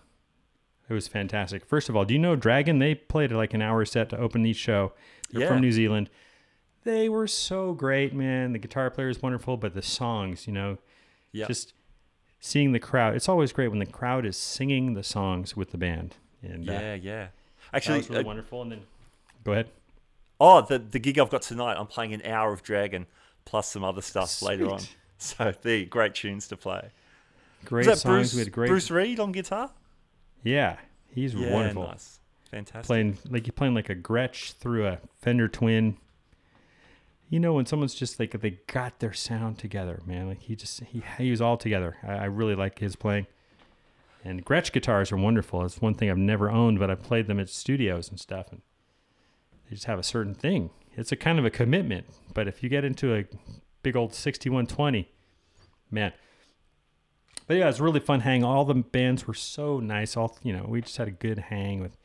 [0.88, 1.64] It was fantastic.
[1.64, 2.78] First of all, do you know Dragon?
[2.78, 4.92] They played like an hour set to open each show.
[5.30, 5.48] They're Yeah.
[5.48, 6.08] from New Zealand.
[6.84, 8.52] They were so great, man.
[8.52, 10.78] The guitar player is wonderful, but the songs, you know,
[11.32, 11.46] Yeah.
[11.48, 11.72] just
[12.38, 13.16] seeing the crowd.
[13.16, 16.14] It's always great when the crowd is singing the songs with the band.
[16.46, 17.22] And uh, yeah, yeah.
[17.24, 17.30] that
[17.72, 18.62] Actually, was really uh, wonderful.
[18.62, 18.80] And then,
[19.44, 19.68] go ahead.
[20.40, 23.06] oh, the the gig I've got tonight, I'm playing an hour of Dragon
[23.44, 24.80] plus some other stuff later on.
[25.18, 26.90] So the great tunes to play.
[27.64, 28.02] Great songs.
[28.04, 28.68] Bruce, had great.
[28.68, 29.70] Bruce Reid on guitar?
[30.42, 30.76] Yeah,
[31.14, 31.84] he's Yeah, wonderful.
[31.84, 32.20] nice.
[32.50, 32.86] Fantastic.
[32.86, 35.96] playing like you're playing like a Gretsch through a Fender Twin.
[37.28, 40.28] You know when someone's just like they got their sound together, man.
[40.28, 41.96] Like he just he he was all together.
[42.06, 43.26] I, I really like his playing.
[44.26, 45.64] And Gretsch guitars are wonderful.
[45.64, 48.60] It's one thing I've never owned, but I've played them at studios and stuff, and
[49.68, 50.70] they just have a certain thing.
[50.96, 52.06] It's a kind of a commitment.
[52.34, 53.24] But if you get into a
[53.82, 55.08] big old sixty-one twenty,
[55.90, 56.12] man,
[57.46, 58.42] But yeah, it was really fun hang.
[58.42, 60.16] All the bands were so nice.
[60.16, 61.96] All you know, we just had a good hang with.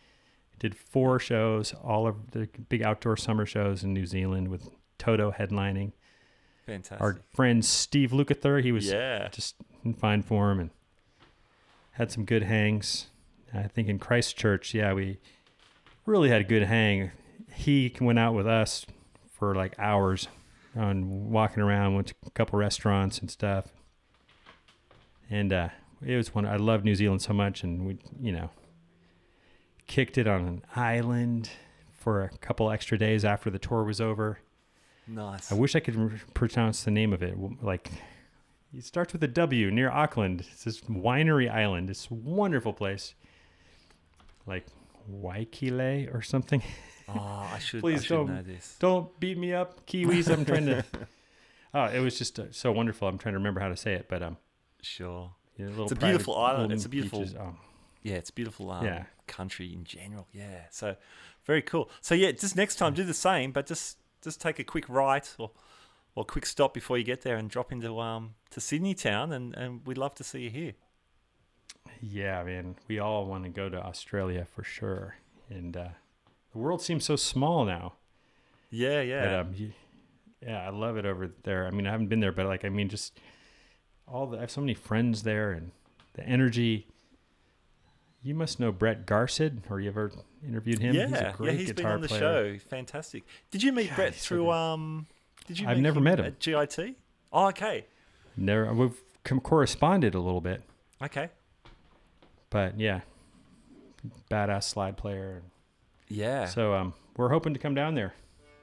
[0.60, 4.70] Did four shows, all of the big outdoor summer shows in New Zealand with
[5.00, 5.94] Toto headlining.
[6.68, 7.02] Fantastic.
[7.02, 9.28] Our friend Steve Lukather, he was Yeah.
[9.30, 10.70] just in fine form and
[11.92, 13.08] had some good hangs.
[13.54, 15.20] I think in Christchurch, yeah, we
[16.06, 17.12] really had a good hang.
[17.54, 18.86] He went out with us
[19.32, 20.28] for like hours
[20.76, 23.68] on walking around, went to a couple restaurants and stuff.
[25.30, 25.70] And uh,
[26.06, 28.50] it was one I love New Zealand so much, and we, you know,
[29.88, 31.50] kicked it on an island
[31.92, 34.40] for a couple extra days after the tour was over.
[35.08, 35.52] nice.
[35.52, 37.36] I wish I could pronounce the name of it.
[37.62, 37.92] Like,
[38.76, 40.46] it starts with a W near Auckland.
[40.52, 41.90] It's this winery island.
[41.90, 43.16] It's a wonderful place.
[44.46, 44.66] Like
[45.12, 46.62] Waikile or something.
[47.10, 48.76] oh, I should, Please I should don't- know this.
[48.80, 50.32] Don't beat me up, Kiwis.
[50.32, 50.84] I'm trying to.
[51.74, 53.08] Oh, it was just uh, so wonderful.
[53.08, 54.36] I'm trying to remember how to say it, but um,
[54.82, 55.32] Sure.
[55.58, 56.74] It's a beautiful island.
[56.74, 57.34] It's a beautiful- beaches.
[57.40, 57.56] Oh,
[58.02, 59.06] Yeah, it's a beautiful um, Yeah.
[59.26, 60.28] country in general.
[60.34, 60.98] Yeah, so
[61.46, 61.90] very cool.
[62.02, 65.34] So yeah, just next time do the same, but just just take a quick right
[65.38, 65.52] or
[66.16, 69.56] or quick stop before you get there and drop into um to Sydney town, and
[69.56, 70.74] and we'd love to see you here.
[72.02, 72.76] yeah, man.
[72.88, 75.16] We all want to go to Australia for sure,
[75.50, 75.90] and uh,
[76.52, 77.94] the world seems so small now.
[78.70, 79.26] Yeah, yeah.
[79.26, 79.74] But um,
[80.46, 81.68] yeah, I love it over there.
[81.68, 83.20] I mean, I haven't been there, but like, I mean, just
[84.08, 85.72] all the I have so many friends there, and
[86.14, 86.88] the energy.
[88.24, 90.12] You must know Brett Garsed, or you ever
[90.48, 90.94] interviewed him?
[90.94, 92.20] yeah, he's a yeah, great he's been on the player.
[92.20, 92.60] show.
[92.70, 93.24] Fantastic.
[93.50, 95.08] Did you meet God, Brett so through um?
[95.48, 95.68] Did you?
[95.68, 96.26] I've meet never him met him.
[96.26, 96.96] at GIT.
[97.34, 97.86] Oh, okay,
[98.38, 99.02] Never, we've
[99.44, 100.62] corresponded a little bit,
[101.02, 101.30] okay.
[102.50, 103.02] but yeah,
[104.30, 105.42] badass slide player.
[106.08, 106.46] Yeah.
[106.46, 108.14] So um, we're hoping to come down there.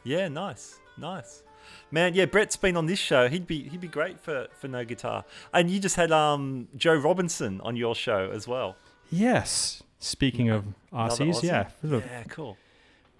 [0.04, 1.42] Yeah, nice, nice,
[1.90, 2.14] man.
[2.14, 3.28] Yeah, Brett's been on this show.
[3.28, 5.24] He'd be he'd be great for for no guitar.
[5.52, 8.76] And you just had um Joe Robinson on your show as well.
[9.10, 9.82] Yes.
[10.00, 11.42] Speaking of Aussies, Aussie?
[11.44, 12.56] yeah, Yeah, cool.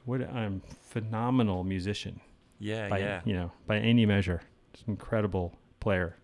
[0.05, 2.21] what a um, phenomenal musician
[2.59, 4.41] Yeah, by yeah, you know by any measure.
[4.73, 6.17] Just an incredible player.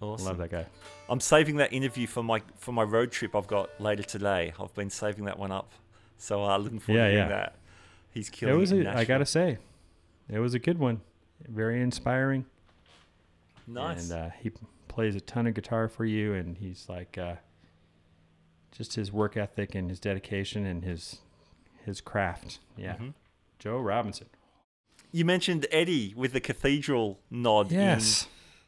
[0.00, 0.26] awesome.
[0.26, 0.66] Love that guy.
[1.08, 4.52] I'm saving that interview for my for my road trip I've got later today.
[4.60, 5.72] I've been saving that one up,
[6.18, 7.36] so uh, looking forward Yeah, to hearing yeah.
[7.36, 7.56] that.
[8.10, 8.72] He's killing It was.
[8.72, 8.86] it.
[8.86, 9.58] A, I gotta say,
[10.28, 11.00] it was a good one.
[11.48, 12.44] Very inspiring.
[13.66, 14.10] nice.
[14.10, 14.50] And uh, he
[14.88, 17.34] plays a ton of guitar for you, and he's like, uh,
[18.72, 21.20] just his work ethic and his dedication and his
[21.84, 22.60] his craft.
[22.76, 23.14] Yeah, Mhm.
[23.58, 24.26] Joe Robinson.
[25.18, 27.70] You mentioned Eddie with the cathedral nod.
[27.72, 28.26] in- Yes.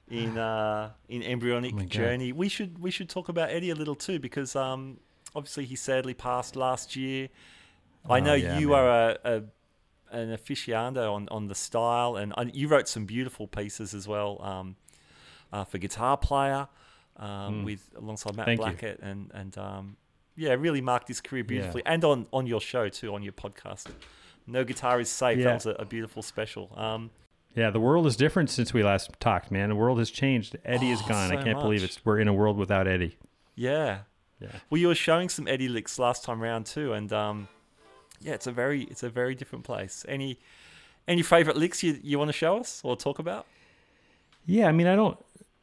[0.09, 1.89] in uh, in embryonic Oh God.
[1.91, 2.31] journey.
[2.43, 4.99] We should we should talk about Eddie a little too because um,
[5.35, 7.29] obviously he sadly passed last year.
[8.09, 8.79] I Oh, know yeah, you man.
[8.79, 9.37] are a, a
[10.19, 14.77] an aficionado on, on the style, and you wrote some beautiful pieces as well um,
[15.53, 16.69] uh, for guitar player
[17.17, 18.47] um, with alongside Matt.
[18.47, 18.65] Thank you.
[18.67, 19.97] Blackett and and um,
[20.37, 21.49] yeah, really marked his career Yeah.
[21.55, 23.87] beautifully, and on on your show too, on your podcast.
[24.47, 25.39] No guitar is safe.
[25.39, 25.45] Yeah.
[25.45, 26.73] That was a, a beautiful special.
[26.77, 27.11] Um,
[27.55, 29.69] Yeah, the world is different since we last talked, man.
[29.71, 30.57] The world has changed.
[30.65, 31.33] Eddie is Oh, gone.
[31.33, 31.91] I can't believe much.
[31.97, 33.17] it's we're in a world without Eddie.
[33.55, 34.01] yeah,
[34.41, 34.49] Yeah.
[34.71, 37.49] Well, you were showing some Eddie licks last time round too, and um,
[38.21, 40.05] yeah, it's a very it's a very different place.
[40.09, 40.39] Any
[41.09, 43.47] any favorite licks you you want to show us or talk about?
[44.45, 45.19] Yeah, I mean, I don't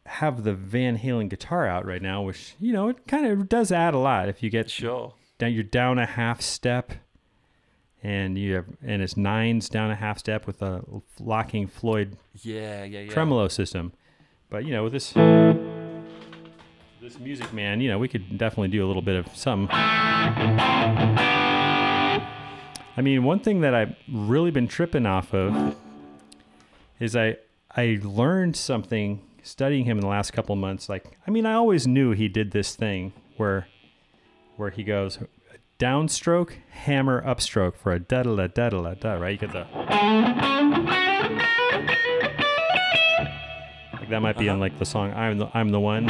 [0.05, 3.71] have the Van Halen guitar out right now, which you know it kind of does
[3.71, 5.13] add a lot if you get Sure.
[5.38, 5.53] down.
[5.53, 6.91] You're down a half step,
[8.04, 10.84] and you have and it's nines down a half step with a
[11.20, 13.12] locking Floyd Yeah, yeah, yeah.
[13.12, 13.93] tremolo system.
[14.49, 15.14] But you know, with this
[17.01, 19.76] this music, man, you know, we could definitely do a little bit of something.
[22.95, 25.76] I mean, one thing that I've really been tripping off of
[26.99, 27.38] is I
[27.76, 30.88] I learned something studying him in the last couple of months.
[30.89, 33.68] Like, I mean, I always knew he did this thing where
[34.58, 35.18] where he goes
[35.80, 39.13] downstroke, hammer, upstroke for a da da da da da da.
[39.13, 39.32] Right?
[39.32, 39.67] You get the
[43.99, 46.09] like that might be on like the song "I'm the I'm the One."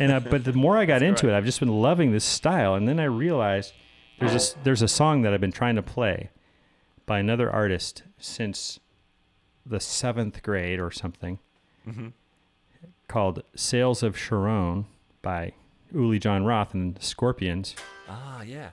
[0.00, 2.74] And uh, but the more I got into it, I've just been loving this style.
[2.74, 3.74] And then I realized
[4.18, 6.30] there's a there's a song that I've been trying to play
[7.04, 8.80] by another artist since
[9.66, 11.38] the seventh grade or something,
[13.08, 14.86] called "Sails of Charon"
[15.22, 15.52] by
[15.92, 17.74] Uli Jon Roth and the Scorpions.
[18.08, 18.70] Ah, yeah.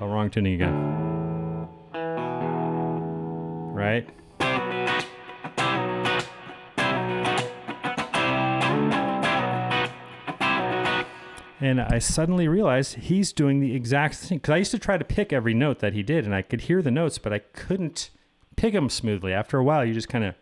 [0.00, 1.68] Oh, wrong tuning again.
[3.74, 4.08] Right?
[11.62, 14.38] And I suddenly realized he's doing the exact thing.
[14.38, 16.62] Because I used to try to pick every note that he did, and I could
[16.62, 18.10] hear the notes, but I couldn't
[18.56, 19.32] pick them smoothly.
[19.32, 20.34] After a while, you just kind of,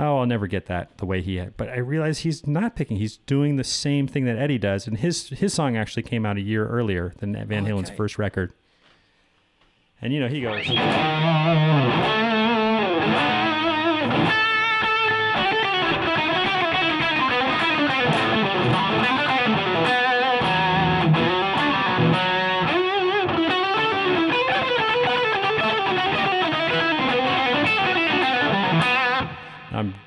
[0.00, 1.56] oh, I'll never get that the way he had.
[1.56, 2.96] But I realized he's not picking.
[2.96, 4.88] He's doing the same thing that Eddie does.
[4.88, 7.96] And his his song actually came out a year earlier than Van Halen's Okay.
[7.96, 8.52] first record.
[10.02, 10.66] And you know, he goes.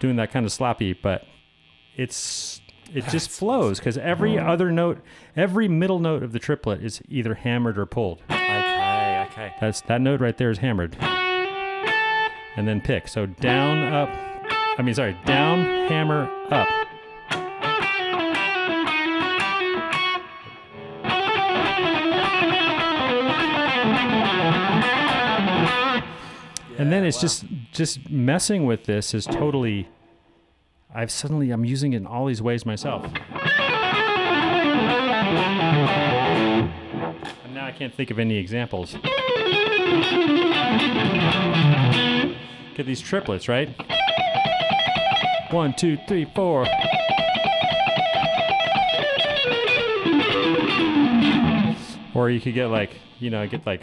[0.04, 1.26] Doing that kind of sloppy, but
[1.96, 2.60] it's
[2.94, 5.02] it just flows because every other note,
[5.34, 8.22] every middle note of the triplet is either hammered or pulled.
[8.30, 9.54] Okay, okay.
[9.62, 13.08] That's that note right there is hammered, and then pick.
[13.08, 14.10] So down, up.
[14.78, 16.68] I mean, sorry, down, hammer, up.
[26.78, 29.88] And then it's just just messing with this is totally.
[30.94, 33.04] I've suddenly I'm using it in all these ways myself.
[37.44, 38.96] And now I can't think of any examples.
[42.76, 43.70] Get these triplets, right?
[45.52, 46.68] One, two, three, four.
[52.16, 53.82] Or you could get like, you know, get like.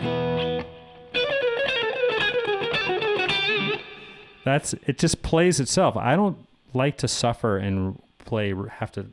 [4.50, 4.98] That's it.
[4.98, 5.96] Just plays itself.
[5.96, 6.36] I don't
[6.74, 8.52] like to suffer and play.
[8.78, 9.06] Have to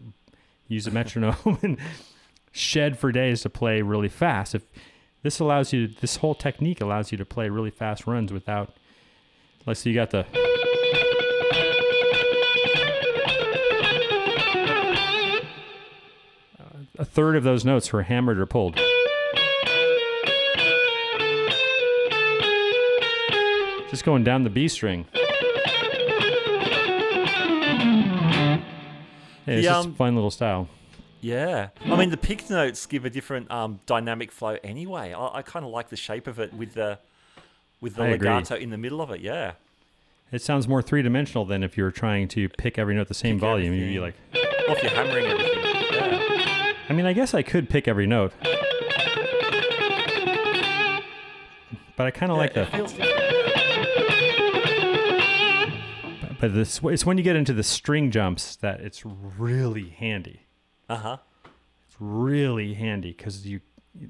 [0.67, 1.77] use a metronome and
[2.51, 4.55] shed for days to play really fast.
[4.55, 4.63] If
[5.21, 8.75] this allows you, this whole technique allows you to play really fast runs without.
[9.67, 10.25] Let's see, you got the.
[16.97, 18.79] A third of those notes were hammered or pulled.
[23.91, 25.05] Just going down the B string.
[29.47, 30.67] Yeah, it's The, just um, a fun little style.
[31.21, 31.69] Yeah.
[31.85, 35.13] I mean, the pick notes give a different um, dynamic flow anyway.
[35.13, 36.99] I, I kind of like the shape of it with the
[37.81, 38.29] with the I agree.
[38.29, 39.21] legato in the middle of it.
[39.21, 39.53] Yeah.
[40.31, 43.13] It sounds more three dimensional than if you were trying to pick every note the
[43.13, 43.73] same Pick volume.
[43.73, 45.63] You'd be like, Or if you're hammering everything.
[45.93, 46.73] Yeah.
[46.89, 48.33] I mean, I guess I could pick every note,
[51.95, 53.16] but I kind of like Yeah, the.
[56.39, 60.41] But this, it's when you get into the string jumps that it's really handy.
[60.87, 61.17] Uh huh.
[61.87, 63.61] It's really handy because you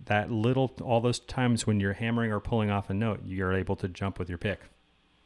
[0.06, 3.78] that little all those times when you're hammering or pulling off a note, you're able
[3.78, 4.60] to jump with your pick.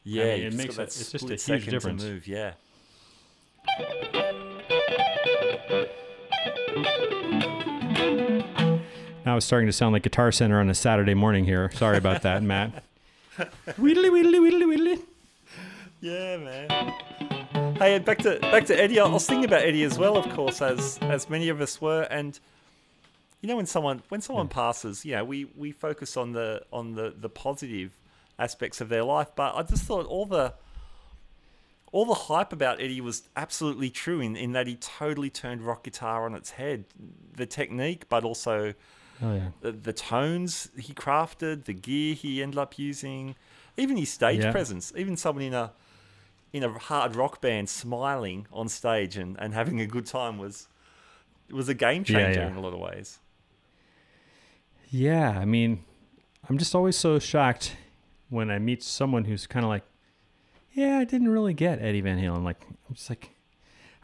[0.04, 2.04] Yeah, mean, it makes that it's just a huge difference.
[2.04, 2.54] To move, yeah.
[9.26, 11.72] Now it's starting to sound like Guitar Center on a Saturday morning here.
[11.72, 12.84] Sorry about that, Matt.
[13.78, 15.00] Wheedly, wheedly, wheedly, wheedly.
[16.02, 17.76] Yeah, man.
[17.78, 19.00] Hey, back to back to Eddie.
[19.00, 22.04] I was thinking about Eddie as well, of course, as as many of us were.
[22.04, 22.40] And
[23.42, 26.96] you know, when someone when someone passes, you know, we we focus on the on
[26.96, 27.92] the the positive
[28.40, 29.30] aspects of their life.
[29.36, 30.54] But I just thought all the
[31.92, 35.84] all the hype about Eddie was absolutely true in, in that he totally turned rock
[35.84, 36.86] guitar on its head.
[37.36, 38.74] The technique, but also
[39.24, 39.50] Oh yeah.
[39.62, 43.36] the, the tones he crafted, the gear he ended up using,
[43.78, 44.52] even his stage Yeah.
[44.52, 44.92] presence.
[44.98, 45.72] Even someone in a
[46.54, 50.68] in a hard rock band smiling on stage and, and having a good time was
[51.50, 52.48] was a game Yeah, changer yeah.
[52.48, 53.20] in a lot of ways.
[54.90, 55.84] Yeah, I mean,
[56.50, 57.76] I'm just always so shocked
[58.30, 59.84] when I meet someone who's kind of like,
[60.74, 62.44] yeah, I didn't really get Eddie Van Halen.
[62.44, 63.32] Like, I'm just like,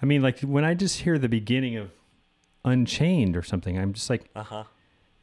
[0.01, 1.91] I mean, like when I just hear the beginning of
[2.65, 4.63] Unchained or something, I'm just like, Uh huh.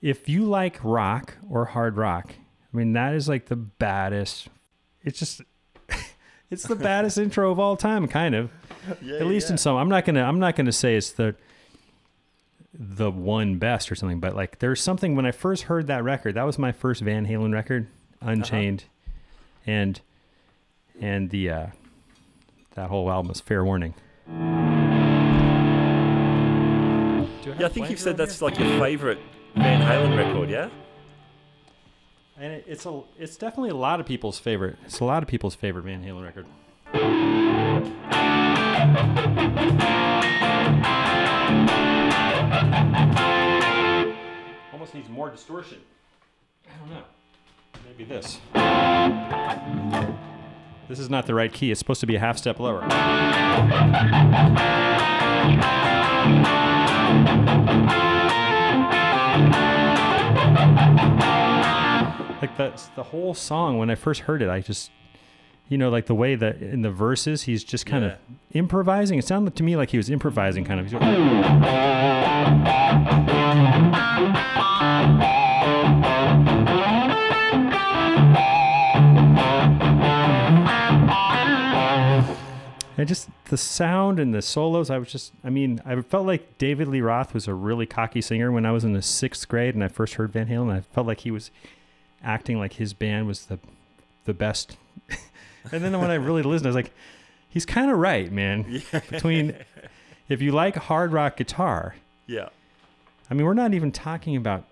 [0.00, 2.34] if you like rock or hard rock,
[2.72, 4.48] I mean, that is like the baddest.
[5.02, 5.42] It's just,
[6.50, 8.50] it's the baddest intro of all time, kind of.
[9.02, 9.76] Yeah, At least in some.
[9.76, 10.22] I'm not gonna.
[10.22, 11.34] I'm not gonna say it's the
[12.76, 16.34] the one best or something, but like there's something when I first heard that record.
[16.34, 17.86] That was my first Van Halen record,
[18.20, 18.84] Unchained,
[19.66, 20.00] and
[21.00, 21.66] and the uh,
[22.74, 23.94] that whole album is Fair Warning.
[27.58, 29.18] Yeah, I think you've said that's like your favorite
[29.54, 30.50] Van Halen record.
[30.50, 30.70] Yeah.
[32.36, 34.76] And it, it's a, it's definitely a lot of people's favorite.
[34.84, 36.46] It's a lot of people's favorite Van Halen record.
[44.72, 45.78] Almost needs more distortion.
[46.66, 47.04] I don't know.
[47.86, 48.40] Maybe this.
[50.88, 51.70] This is not the right key.
[51.70, 52.82] It's supposed to be a half step lower.
[62.44, 63.78] Like that's the whole song.
[63.78, 64.90] When I first heard it, I just,
[65.70, 68.18] you know, like the way that in the verses he's just kind of
[68.52, 69.18] improvising.
[69.18, 70.84] It sounded to me like he was improvising, kind of.
[70.84, 70.92] He's
[82.98, 86.58] And just the sound and the solos, I was just, I mean, I felt like
[86.58, 89.74] David Lee Roth was a really cocky singer when I was in the sixth grade
[89.74, 90.70] and I first heard Van Halen.
[90.70, 91.50] I felt like he was
[92.24, 93.58] acting like his band was the
[94.24, 94.76] the best.
[95.72, 96.92] and then when I really listened, I was like,
[97.48, 98.64] he's kind of right, man.
[98.92, 99.00] Yeah.
[99.10, 99.54] Between,
[100.28, 101.94] if you like hard rock guitar,
[102.26, 102.48] Yeah.
[103.30, 104.64] I mean, we're not even talking about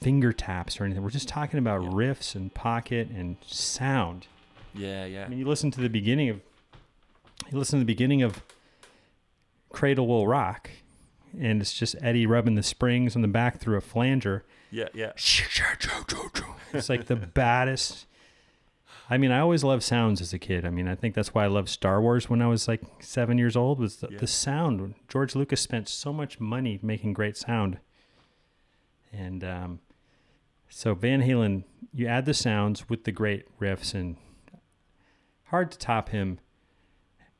[0.00, 1.02] finger taps or anything.
[1.02, 4.26] We're just talking about riffs and pocket and sound.
[4.74, 5.24] Yeah, yeah.
[5.24, 6.40] I mean, you listen to the beginning of
[7.50, 8.42] you listen to the beginning of
[9.70, 10.70] Cradle Will Rock,
[11.38, 14.44] and it's just Eddie rubbing the springs on the back through a flanger.
[14.76, 15.12] Yeah, yeah.
[16.74, 18.06] It's like the baddest.
[19.08, 20.64] I mean, I always loved sounds as a kid.
[20.66, 23.38] I mean, I think that's why I loved Star Wars when I was like seven
[23.38, 23.78] years old.
[23.78, 24.18] Was the, Yeah.
[24.18, 24.94] the sound?
[25.08, 27.78] George Lucas spent so much money making great sound,
[29.12, 29.78] and um,
[30.68, 31.64] so Van Halen,
[31.94, 34.16] you add the sounds with the great riffs, and
[35.44, 36.38] hard to top him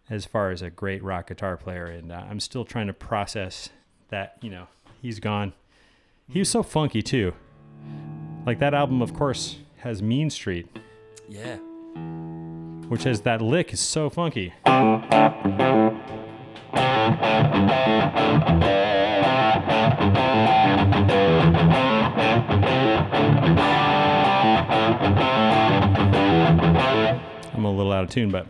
[0.09, 1.87] as far as a great rock guitar player.
[1.87, 3.71] And uh, I'm still trying to process
[4.11, 4.39] that.
[4.41, 4.67] You know,
[5.03, 5.53] he's gone.
[6.29, 7.33] He was so funky too.
[8.45, 10.67] Like that album, of course, has Mean Street,
[11.29, 11.57] Yeah.
[12.89, 14.53] which has that lick is so funky.
[26.29, 28.47] I'm a little out of tune, but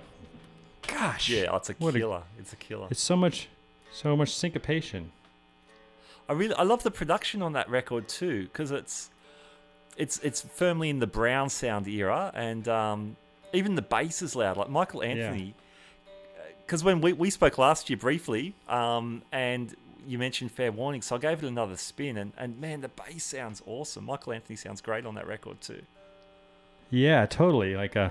[0.87, 2.23] gosh, Yeah, oh, it's a What a- killer.
[2.39, 2.89] it's a killer.
[2.91, 3.49] it's so much,
[3.93, 5.13] so much syncopation.
[6.29, 9.11] I really I love the production on that record too because it's
[9.97, 13.17] it's it's firmly in the brown sound era and um,
[13.53, 15.55] even the bass is loud like Michael Anthony
[16.65, 19.75] because when we, we spoke last year briefly um, and
[20.07, 23.25] you mentioned Fair Warning so I gave it another spin and, and man the bass
[23.25, 25.83] sounds awesome Michael Anthony sounds great on that record too
[26.91, 27.77] Yeah, totally.
[27.77, 28.11] Like uh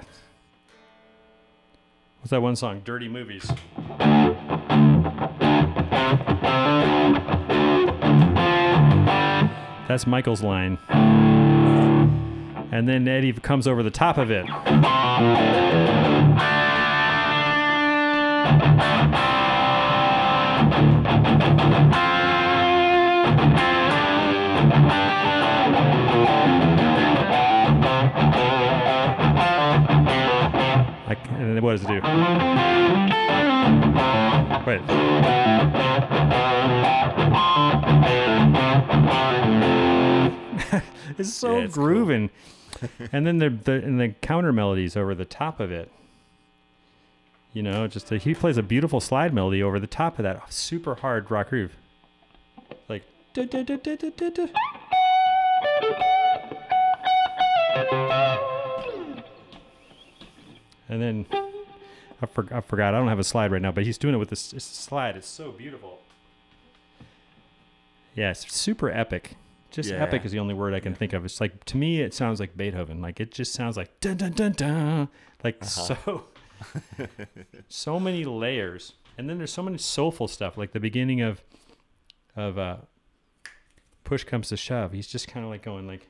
[2.22, 2.82] What's that one song?
[2.84, 3.52] Dirty Movies.
[9.88, 10.80] That's Michael's line.
[12.72, 14.46] And then Eddie comes over the top of it.
[31.08, 32.02] Like, and what does it do?
[34.66, 34.82] Wait.
[41.18, 41.84] it's so Yeah, it's cool.
[41.86, 42.30] grooving.
[43.12, 45.92] and then the, the and the counter melodies over the top of it.
[47.54, 50.52] You know, just a, he plays a beautiful slide melody over the top of that
[50.52, 51.76] super hard rock groove.
[52.90, 54.48] Like duh, duh, duh, duh, duh, duh.
[60.88, 61.26] And then
[62.22, 62.94] I, for, I forgot.
[62.94, 65.18] I don't have a slide right now, but he's doing it with this, this slide.
[65.18, 66.00] It's so beautiful.
[68.16, 69.36] Yeah, it's super epic.
[69.72, 70.02] Just Yeah.
[70.02, 71.26] epic is the only word I can think of.
[71.26, 73.02] It's like to me, it sounds like Beethoven.
[73.02, 75.10] Like it just sounds like dun dun dun dun.
[75.44, 76.24] Like so,
[77.68, 78.94] so many layers.
[79.18, 80.58] And then there's so many soulful stuff.
[80.58, 81.44] Like the beginning of,
[82.36, 82.78] of uh,
[84.04, 84.92] push comes to shove.
[84.94, 86.08] He's just kind of like going like.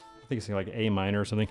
[0.00, 1.48] I think it's like A minor or something.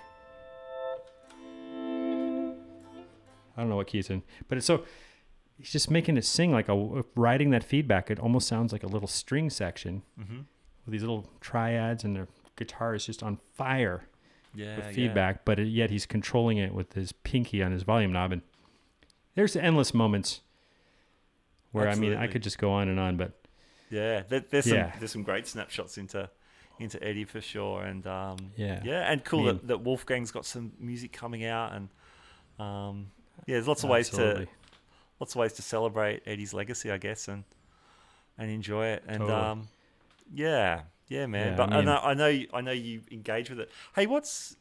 [3.58, 4.84] I don't know what key it's in, but it's so
[5.60, 8.10] he's just making it sing like a riding that feedback.
[8.12, 10.38] It almost sounds like a little string section Mm-hmm.
[10.86, 14.04] with these little triads, and the guitar is just on fire
[14.56, 14.92] yeah with yeah.
[14.92, 15.46] feedback.
[15.46, 18.42] But it, yet he's controlling it with his pinky on his volume knob, and
[19.36, 20.42] there's endless moments
[21.72, 23.34] where I mean I could just go on and on, but
[23.90, 24.92] Yeah, there, there's Yeah.
[24.92, 26.30] some there's some great snapshots into
[26.80, 28.82] into Eddie for sure, and um, Yeah.
[28.84, 31.90] yeah, and cool I mean- that, that Wolfgang's got some music coming out, and
[32.60, 33.08] um,
[33.48, 34.46] yeah, there's lots of ways Absolutely.
[34.46, 34.52] to
[35.20, 37.44] lots of ways to celebrate Eddie's legacy, I guess, and
[38.38, 39.34] and enjoy it, and Totally.
[39.34, 39.68] um,
[40.34, 41.52] yeah, yeah, man.
[41.52, 43.72] Yeah, but I I, know I know you, I know you engage with it.
[43.96, 44.56] Hey, what's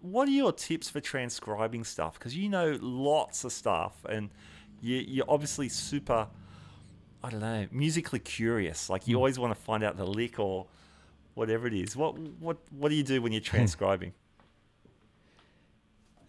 [0.00, 2.14] what are your tips for transcribing stuff?
[2.18, 4.30] Because you know lots of stuff, and
[4.80, 6.28] you, you're obviously super.
[7.22, 8.88] I don't know, musically curious.
[8.88, 9.10] Like Hmm.
[9.10, 10.66] you always want to find out the lick or
[11.34, 11.94] whatever it is.
[11.96, 14.14] What what what do you do when you're transcribing?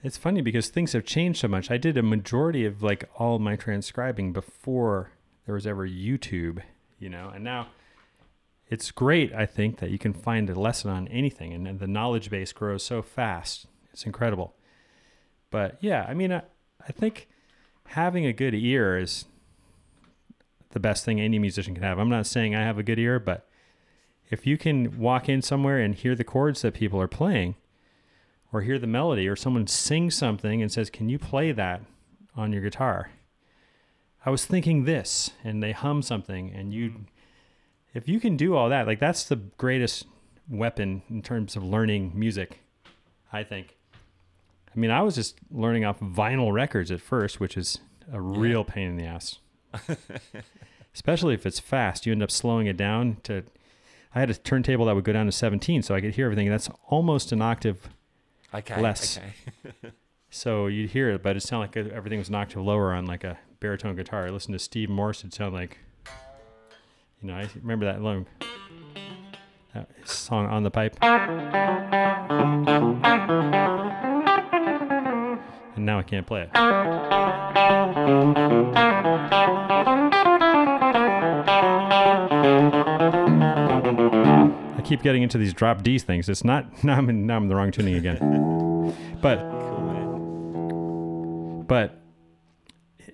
[0.04, 1.70] It's funny because things have changed so much.
[1.70, 5.12] I did a majority of like all my transcribing before
[5.46, 6.62] there was ever YouTube,
[6.98, 7.68] you know, and now
[8.68, 9.34] it's great.
[9.34, 12.84] I think that you can find a lesson on anything, and, the knowledge base grows
[12.84, 13.68] so fast.
[13.94, 14.56] It's incredible.
[15.52, 16.44] But yeah, I mean, I,
[16.88, 17.28] I think
[17.88, 19.26] having a good ear is
[20.70, 22.00] the best thing any musician can have.
[22.00, 23.48] I'm not saying I have a good ear, but
[24.30, 27.56] if you can walk in somewhere and hear the chords that people are playing,
[28.52, 31.82] or hear the melody, or someone sings something and says, "Can you play that
[32.36, 33.12] on your guitar?"
[34.26, 37.02] I was thinking this, and they hum something, and you, mm-hmm.
[37.94, 40.06] if you can do all that, like that's the greatest
[40.50, 42.60] weapon in terms of learning music,
[43.32, 43.78] I think.
[44.74, 47.80] I mean, I was just learning off vinyl records at first, which is
[48.12, 49.40] a real pain in the ass.
[50.94, 53.44] Especially if it's fast, you end up slowing it down to.
[54.14, 56.50] I had a turntable that would go down to 17, so I could hear everything.
[56.50, 57.90] That's almost an octave
[58.54, 58.82] Okay.
[58.82, 59.18] Less.
[59.18, 59.34] Okay.
[60.34, 63.26] So you'd hear it, but it sounded like everything was an octave lower on like
[63.26, 64.26] a baritone guitar.
[64.26, 65.78] I listened to Steve Morse; it sounded like,
[67.22, 68.26] you know, I remember that long
[69.74, 70.96] that song on the pipe.
[75.76, 76.52] And now I can't play it.
[84.92, 86.28] Keep getting into these drop D things.
[86.28, 88.94] It's not now I'm in, now I'm in the wrong tuning again.
[89.22, 89.38] But
[91.68, 91.98] but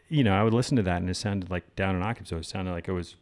[0.09, 2.37] you know, I would listen to that and it sounded like down an octave, so
[2.37, 3.15] it sounded like it was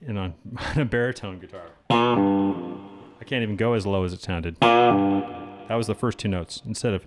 [0.00, 1.66] in on, on a baritone guitar.
[1.90, 4.56] I can't even go as low as it sounded.
[4.60, 7.04] That was the first two notes instead of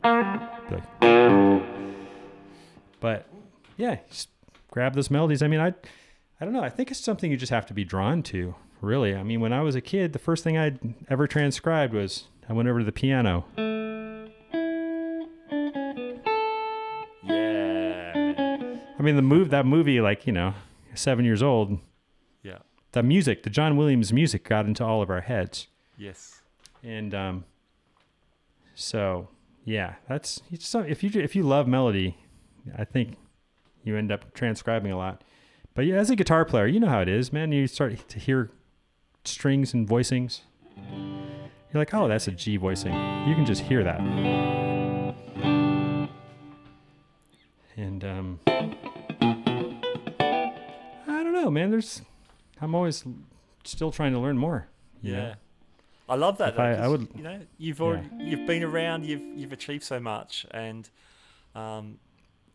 [0.70, 0.84] like.
[3.00, 3.28] But
[3.76, 4.30] yeah, just
[4.70, 5.42] grab those melodies.
[5.42, 5.74] I mean, I
[6.40, 6.64] I don't know.
[6.64, 8.54] I think it's something you just have to be drawn to.
[8.86, 10.78] Really, I mean, when I was a kid, the first thing I'd
[11.10, 13.44] ever transcribed was I went over to the piano.
[17.24, 18.14] Yeah.
[19.00, 20.54] I mean, the move that movie, like you know,
[20.94, 21.80] seven years old.
[22.44, 22.60] Yeah.
[22.92, 25.66] the music, the John Williams music got into all of our heads.
[25.98, 26.44] Yes.
[26.84, 27.46] And um
[28.76, 29.30] so
[29.64, 32.18] yeah, that's so if you if you love melody,
[32.78, 33.18] I think
[33.84, 35.24] you end up transcribing a lot.
[35.74, 37.52] But yeah, as a guitar player, you know how it is, man.
[37.52, 38.52] You start to hear
[39.28, 40.42] strings and voicings.
[40.78, 42.94] You're like, "Oh, that's a G voicing."
[43.28, 44.00] You can just hear that.
[47.78, 48.40] And um
[50.28, 51.72] I don't know, man.
[51.72, 52.02] There's
[52.62, 53.04] I'm always
[53.64, 54.68] still trying to learn more.
[55.02, 55.20] you know?
[55.20, 55.36] Yeah.
[56.08, 56.56] I love that.
[56.56, 59.06] Though, I- I would- You know, you've already, you've been around.
[59.06, 60.88] You've you've achieved so much, and
[61.56, 61.98] um,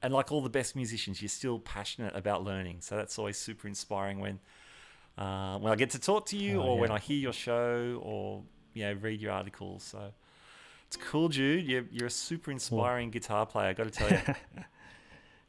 [0.02, 2.80] and like all the best musicians, you're still passionate about learning.
[2.80, 4.38] So that's always super inspiring when
[5.20, 6.90] uh, when I get to talk to you, Oh, or when.
[6.90, 8.42] I hear your show, or
[8.74, 9.82] you know, read your articles.
[9.84, 10.12] So
[10.86, 11.66] it's cool, Jude.
[11.66, 13.68] You're you're a super inspiring guitar player.
[13.68, 14.34] I got to tell you.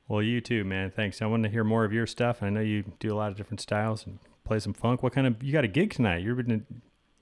[0.07, 0.91] Well, you too, man.
[0.91, 1.21] Thanks.
[1.21, 2.43] I want to hear more of your stuff.
[2.43, 5.01] I know you do a lot of different styles and play some funk.
[5.03, 6.21] What kind of you got a gig tonight?
[6.21, 6.65] You're been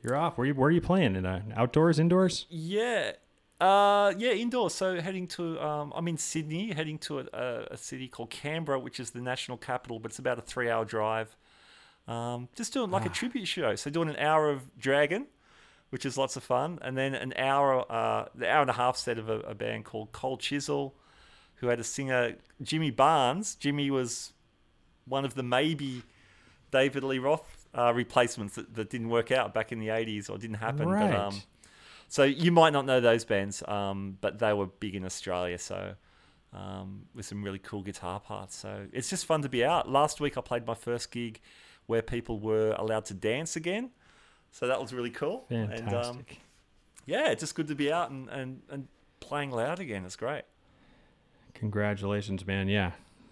[0.02, 0.40] you're off.
[0.40, 1.16] Where you where are you playing?
[1.16, 2.48] In uh, outdoors, indoors?
[2.50, 3.12] Yeah.
[3.62, 4.74] Uh, yeah, indoors.
[4.74, 8.80] So heading to, um, I'm in Sydney, heading to a, a, a city called Canberra,
[8.80, 11.36] which is the national capital, but it's about a three-hour drive.
[12.10, 13.76] Um, just doing like a tribute show.
[13.76, 15.28] So doing an hour of Dragon,
[15.92, 18.98] which is lots of fun, and then an hour, uh, the hour and a half
[18.98, 20.96] set of a, a band called Cold Chisel,
[21.56, 23.54] who had a singer Jimmy Barnes.
[23.54, 24.34] Jimmy was
[25.06, 26.02] one of the maybe
[26.72, 30.40] David Lee Roth uh, replacements that, that didn't work out back in the 80s or
[30.40, 30.90] didn't happen.
[30.90, 31.12] Right.
[31.12, 31.42] But, um,
[32.08, 35.60] so you might not know those bands, um, but they were big in Australia.
[35.60, 35.94] So
[36.54, 38.56] um, with some really cool guitar parts.
[38.56, 39.88] So it's just fun to be out.
[39.88, 41.40] Last week I played my first gig
[41.90, 43.90] where people were allowed to dance again.
[44.52, 45.46] So that was really cool.
[45.50, 45.88] Fantastic.
[45.88, 46.26] And um,
[47.08, 48.88] yeah, it's just good to be out and, and, and
[49.20, 50.06] playing loud again.
[50.06, 50.44] It's great.
[51.56, 52.70] Congratulations, man.
[52.70, 52.92] Yeah,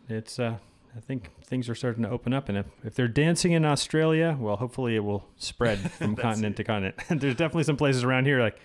[0.09, 0.39] it's.
[0.39, 0.57] uh
[0.95, 4.35] I think things are starting to open up, and if, if they're dancing in Australia,
[4.39, 6.95] well, hopefully it will spread from continent to continent.
[7.09, 8.57] There's definitely some places around here like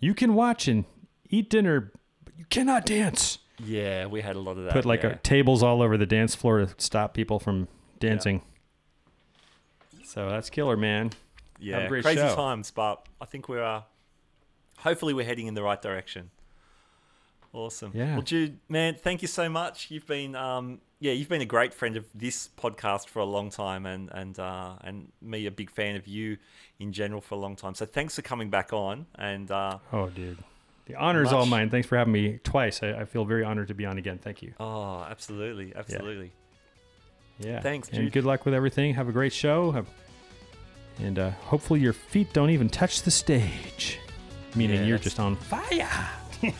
[0.00, 0.86] you can watch and
[1.28, 1.92] eat dinner,
[2.24, 3.40] but you cannot dance.
[3.62, 4.72] Yeah, we had a lot of that.
[4.72, 5.18] Put like yeah.
[5.22, 7.68] tables all over the dance floor to stop people from
[7.98, 8.40] dancing.
[10.06, 11.10] So that's killer, man.
[11.58, 12.34] yeah, crazy show.
[12.34, 13.82] times, but I think we're uh,
[14.78, 16.30] hopefully we're heading in the right direction.
[17.52, 17.90] Awesome.
[17.94, 18.14] Yeah.
[18.14, 19.90] Well, Jude, man, thank you so much.
[19.90, 23.50] You've been, um, yeah, you've been a great friend of this podcast for a long
[23.50, 26.36] time, and and uh, and me a big fan of you
[26.78, 27.74] in general for a long time.
[27.74, 30.38] So thanks for coming back on, and uh, Oh, dude.
[30.86, 31.68] The honor is all mine.
[31.68, 32.80] Thanks for having me twice.
[32.80, 34.18] I, I feel very honored to be on again.
[34.18, 34.54] Thank you.
[34.60, 36.26] oh, absolutely, absolutely.
[36.26, 36.30] Yeah.
[37.40, 38.94] Thanks, And good luck with everything.
[38.94, 39.70] Have a great show.
[39.72, 39.86] Have,
[40.98, 43.98] and uh, hopefully your feet don't even touch the stage.
[44.54, 46.08] Meaning Yeah, you're just on fire.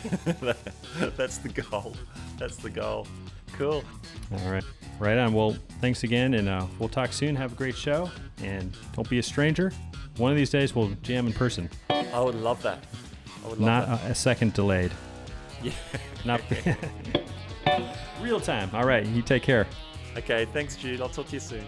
[1.15, 1.95] That's the goal.
[2.37, 3.07] That's the goal.
[3.57, 3.83] Cool.
[4.31, 4.63] All right.
[4.99, 5.33] Right on.
[5.33, 6.35] Well, thanks again.
[6.35, 7.35] And uh, we'll talk soon.
[7.35, 8.11] Have a great show.
[8.43, 9.71] And don't be a stranger.
[10.17, 12.83] one of these days we'll jam in person, I would love that.
[13.43, 14.07] I would love not that.
[14.07, 14.91] a, a second delayed.
[15.63, 15.71] Yeah.
[16.23, 16.41] Not
[18.21, 18.69] real time.
[18.73, 19.65] All right, you take care.
[20.15, 21.01] Okay, thanks, Jude.
[21.01, 21.63] I'll talk to you soon.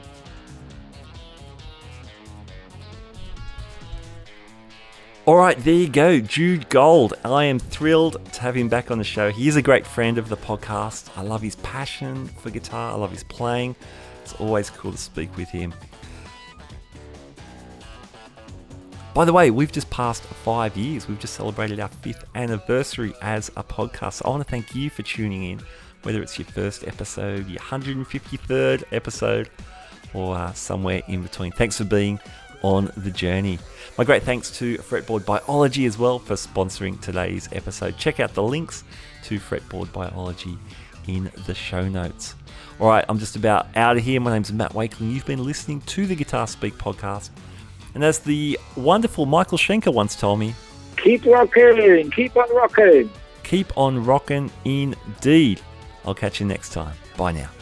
[5.25, 7.13] All right, there you go, Jude Gold.
[7.23, 9.29] I am thrilled to have him back on the show.
[9.29, 11.15] He is a great friend of the podcast.
[11.15, 13.75] I love his passion for guitar, I love his playing.
[14.23, 15.73] It's always cool to speak with him.
[19.13, 21.07] By the way, we've just passed five years.
[21.07, 24.13] We've just celebrated our fifth anniversary as a podcast.
[24.13, 25.61] So I want to thank you for tuning in,
[26.03, 29.49] whether it's your first episode, your 153rd episode,
[30.13, 31.51] or uh, somewhere in between.
[31.51, 32.19] Thanks for being
[32.61, 33.59] on the journey.
[33.97, 37.97] My great thanks to Fretboard Biology as well for sponsoring today's episode.
[37.97, 38.83] Check out the links
[39.25, 40.57] to Fretboard Biology
[41.07, 42.35] in the show notes.
[42.79, 44.19] All right, I'm just about out of here.
[44.21, 45.11] My name's Matt Wakeling.
[45.13, 47.29] You've been listening to the Guitar Speak podcast.
[47.93, 50.53] And as the wonderful Michael Schenker once told me,
[50.97, 53.09] Keep rocking, keep on rocking.
[53.43, 55.61] keep on rocking indeed.
[56.09, 56.95] I'll catch you next time.
[57.17, 57.58] Bye now.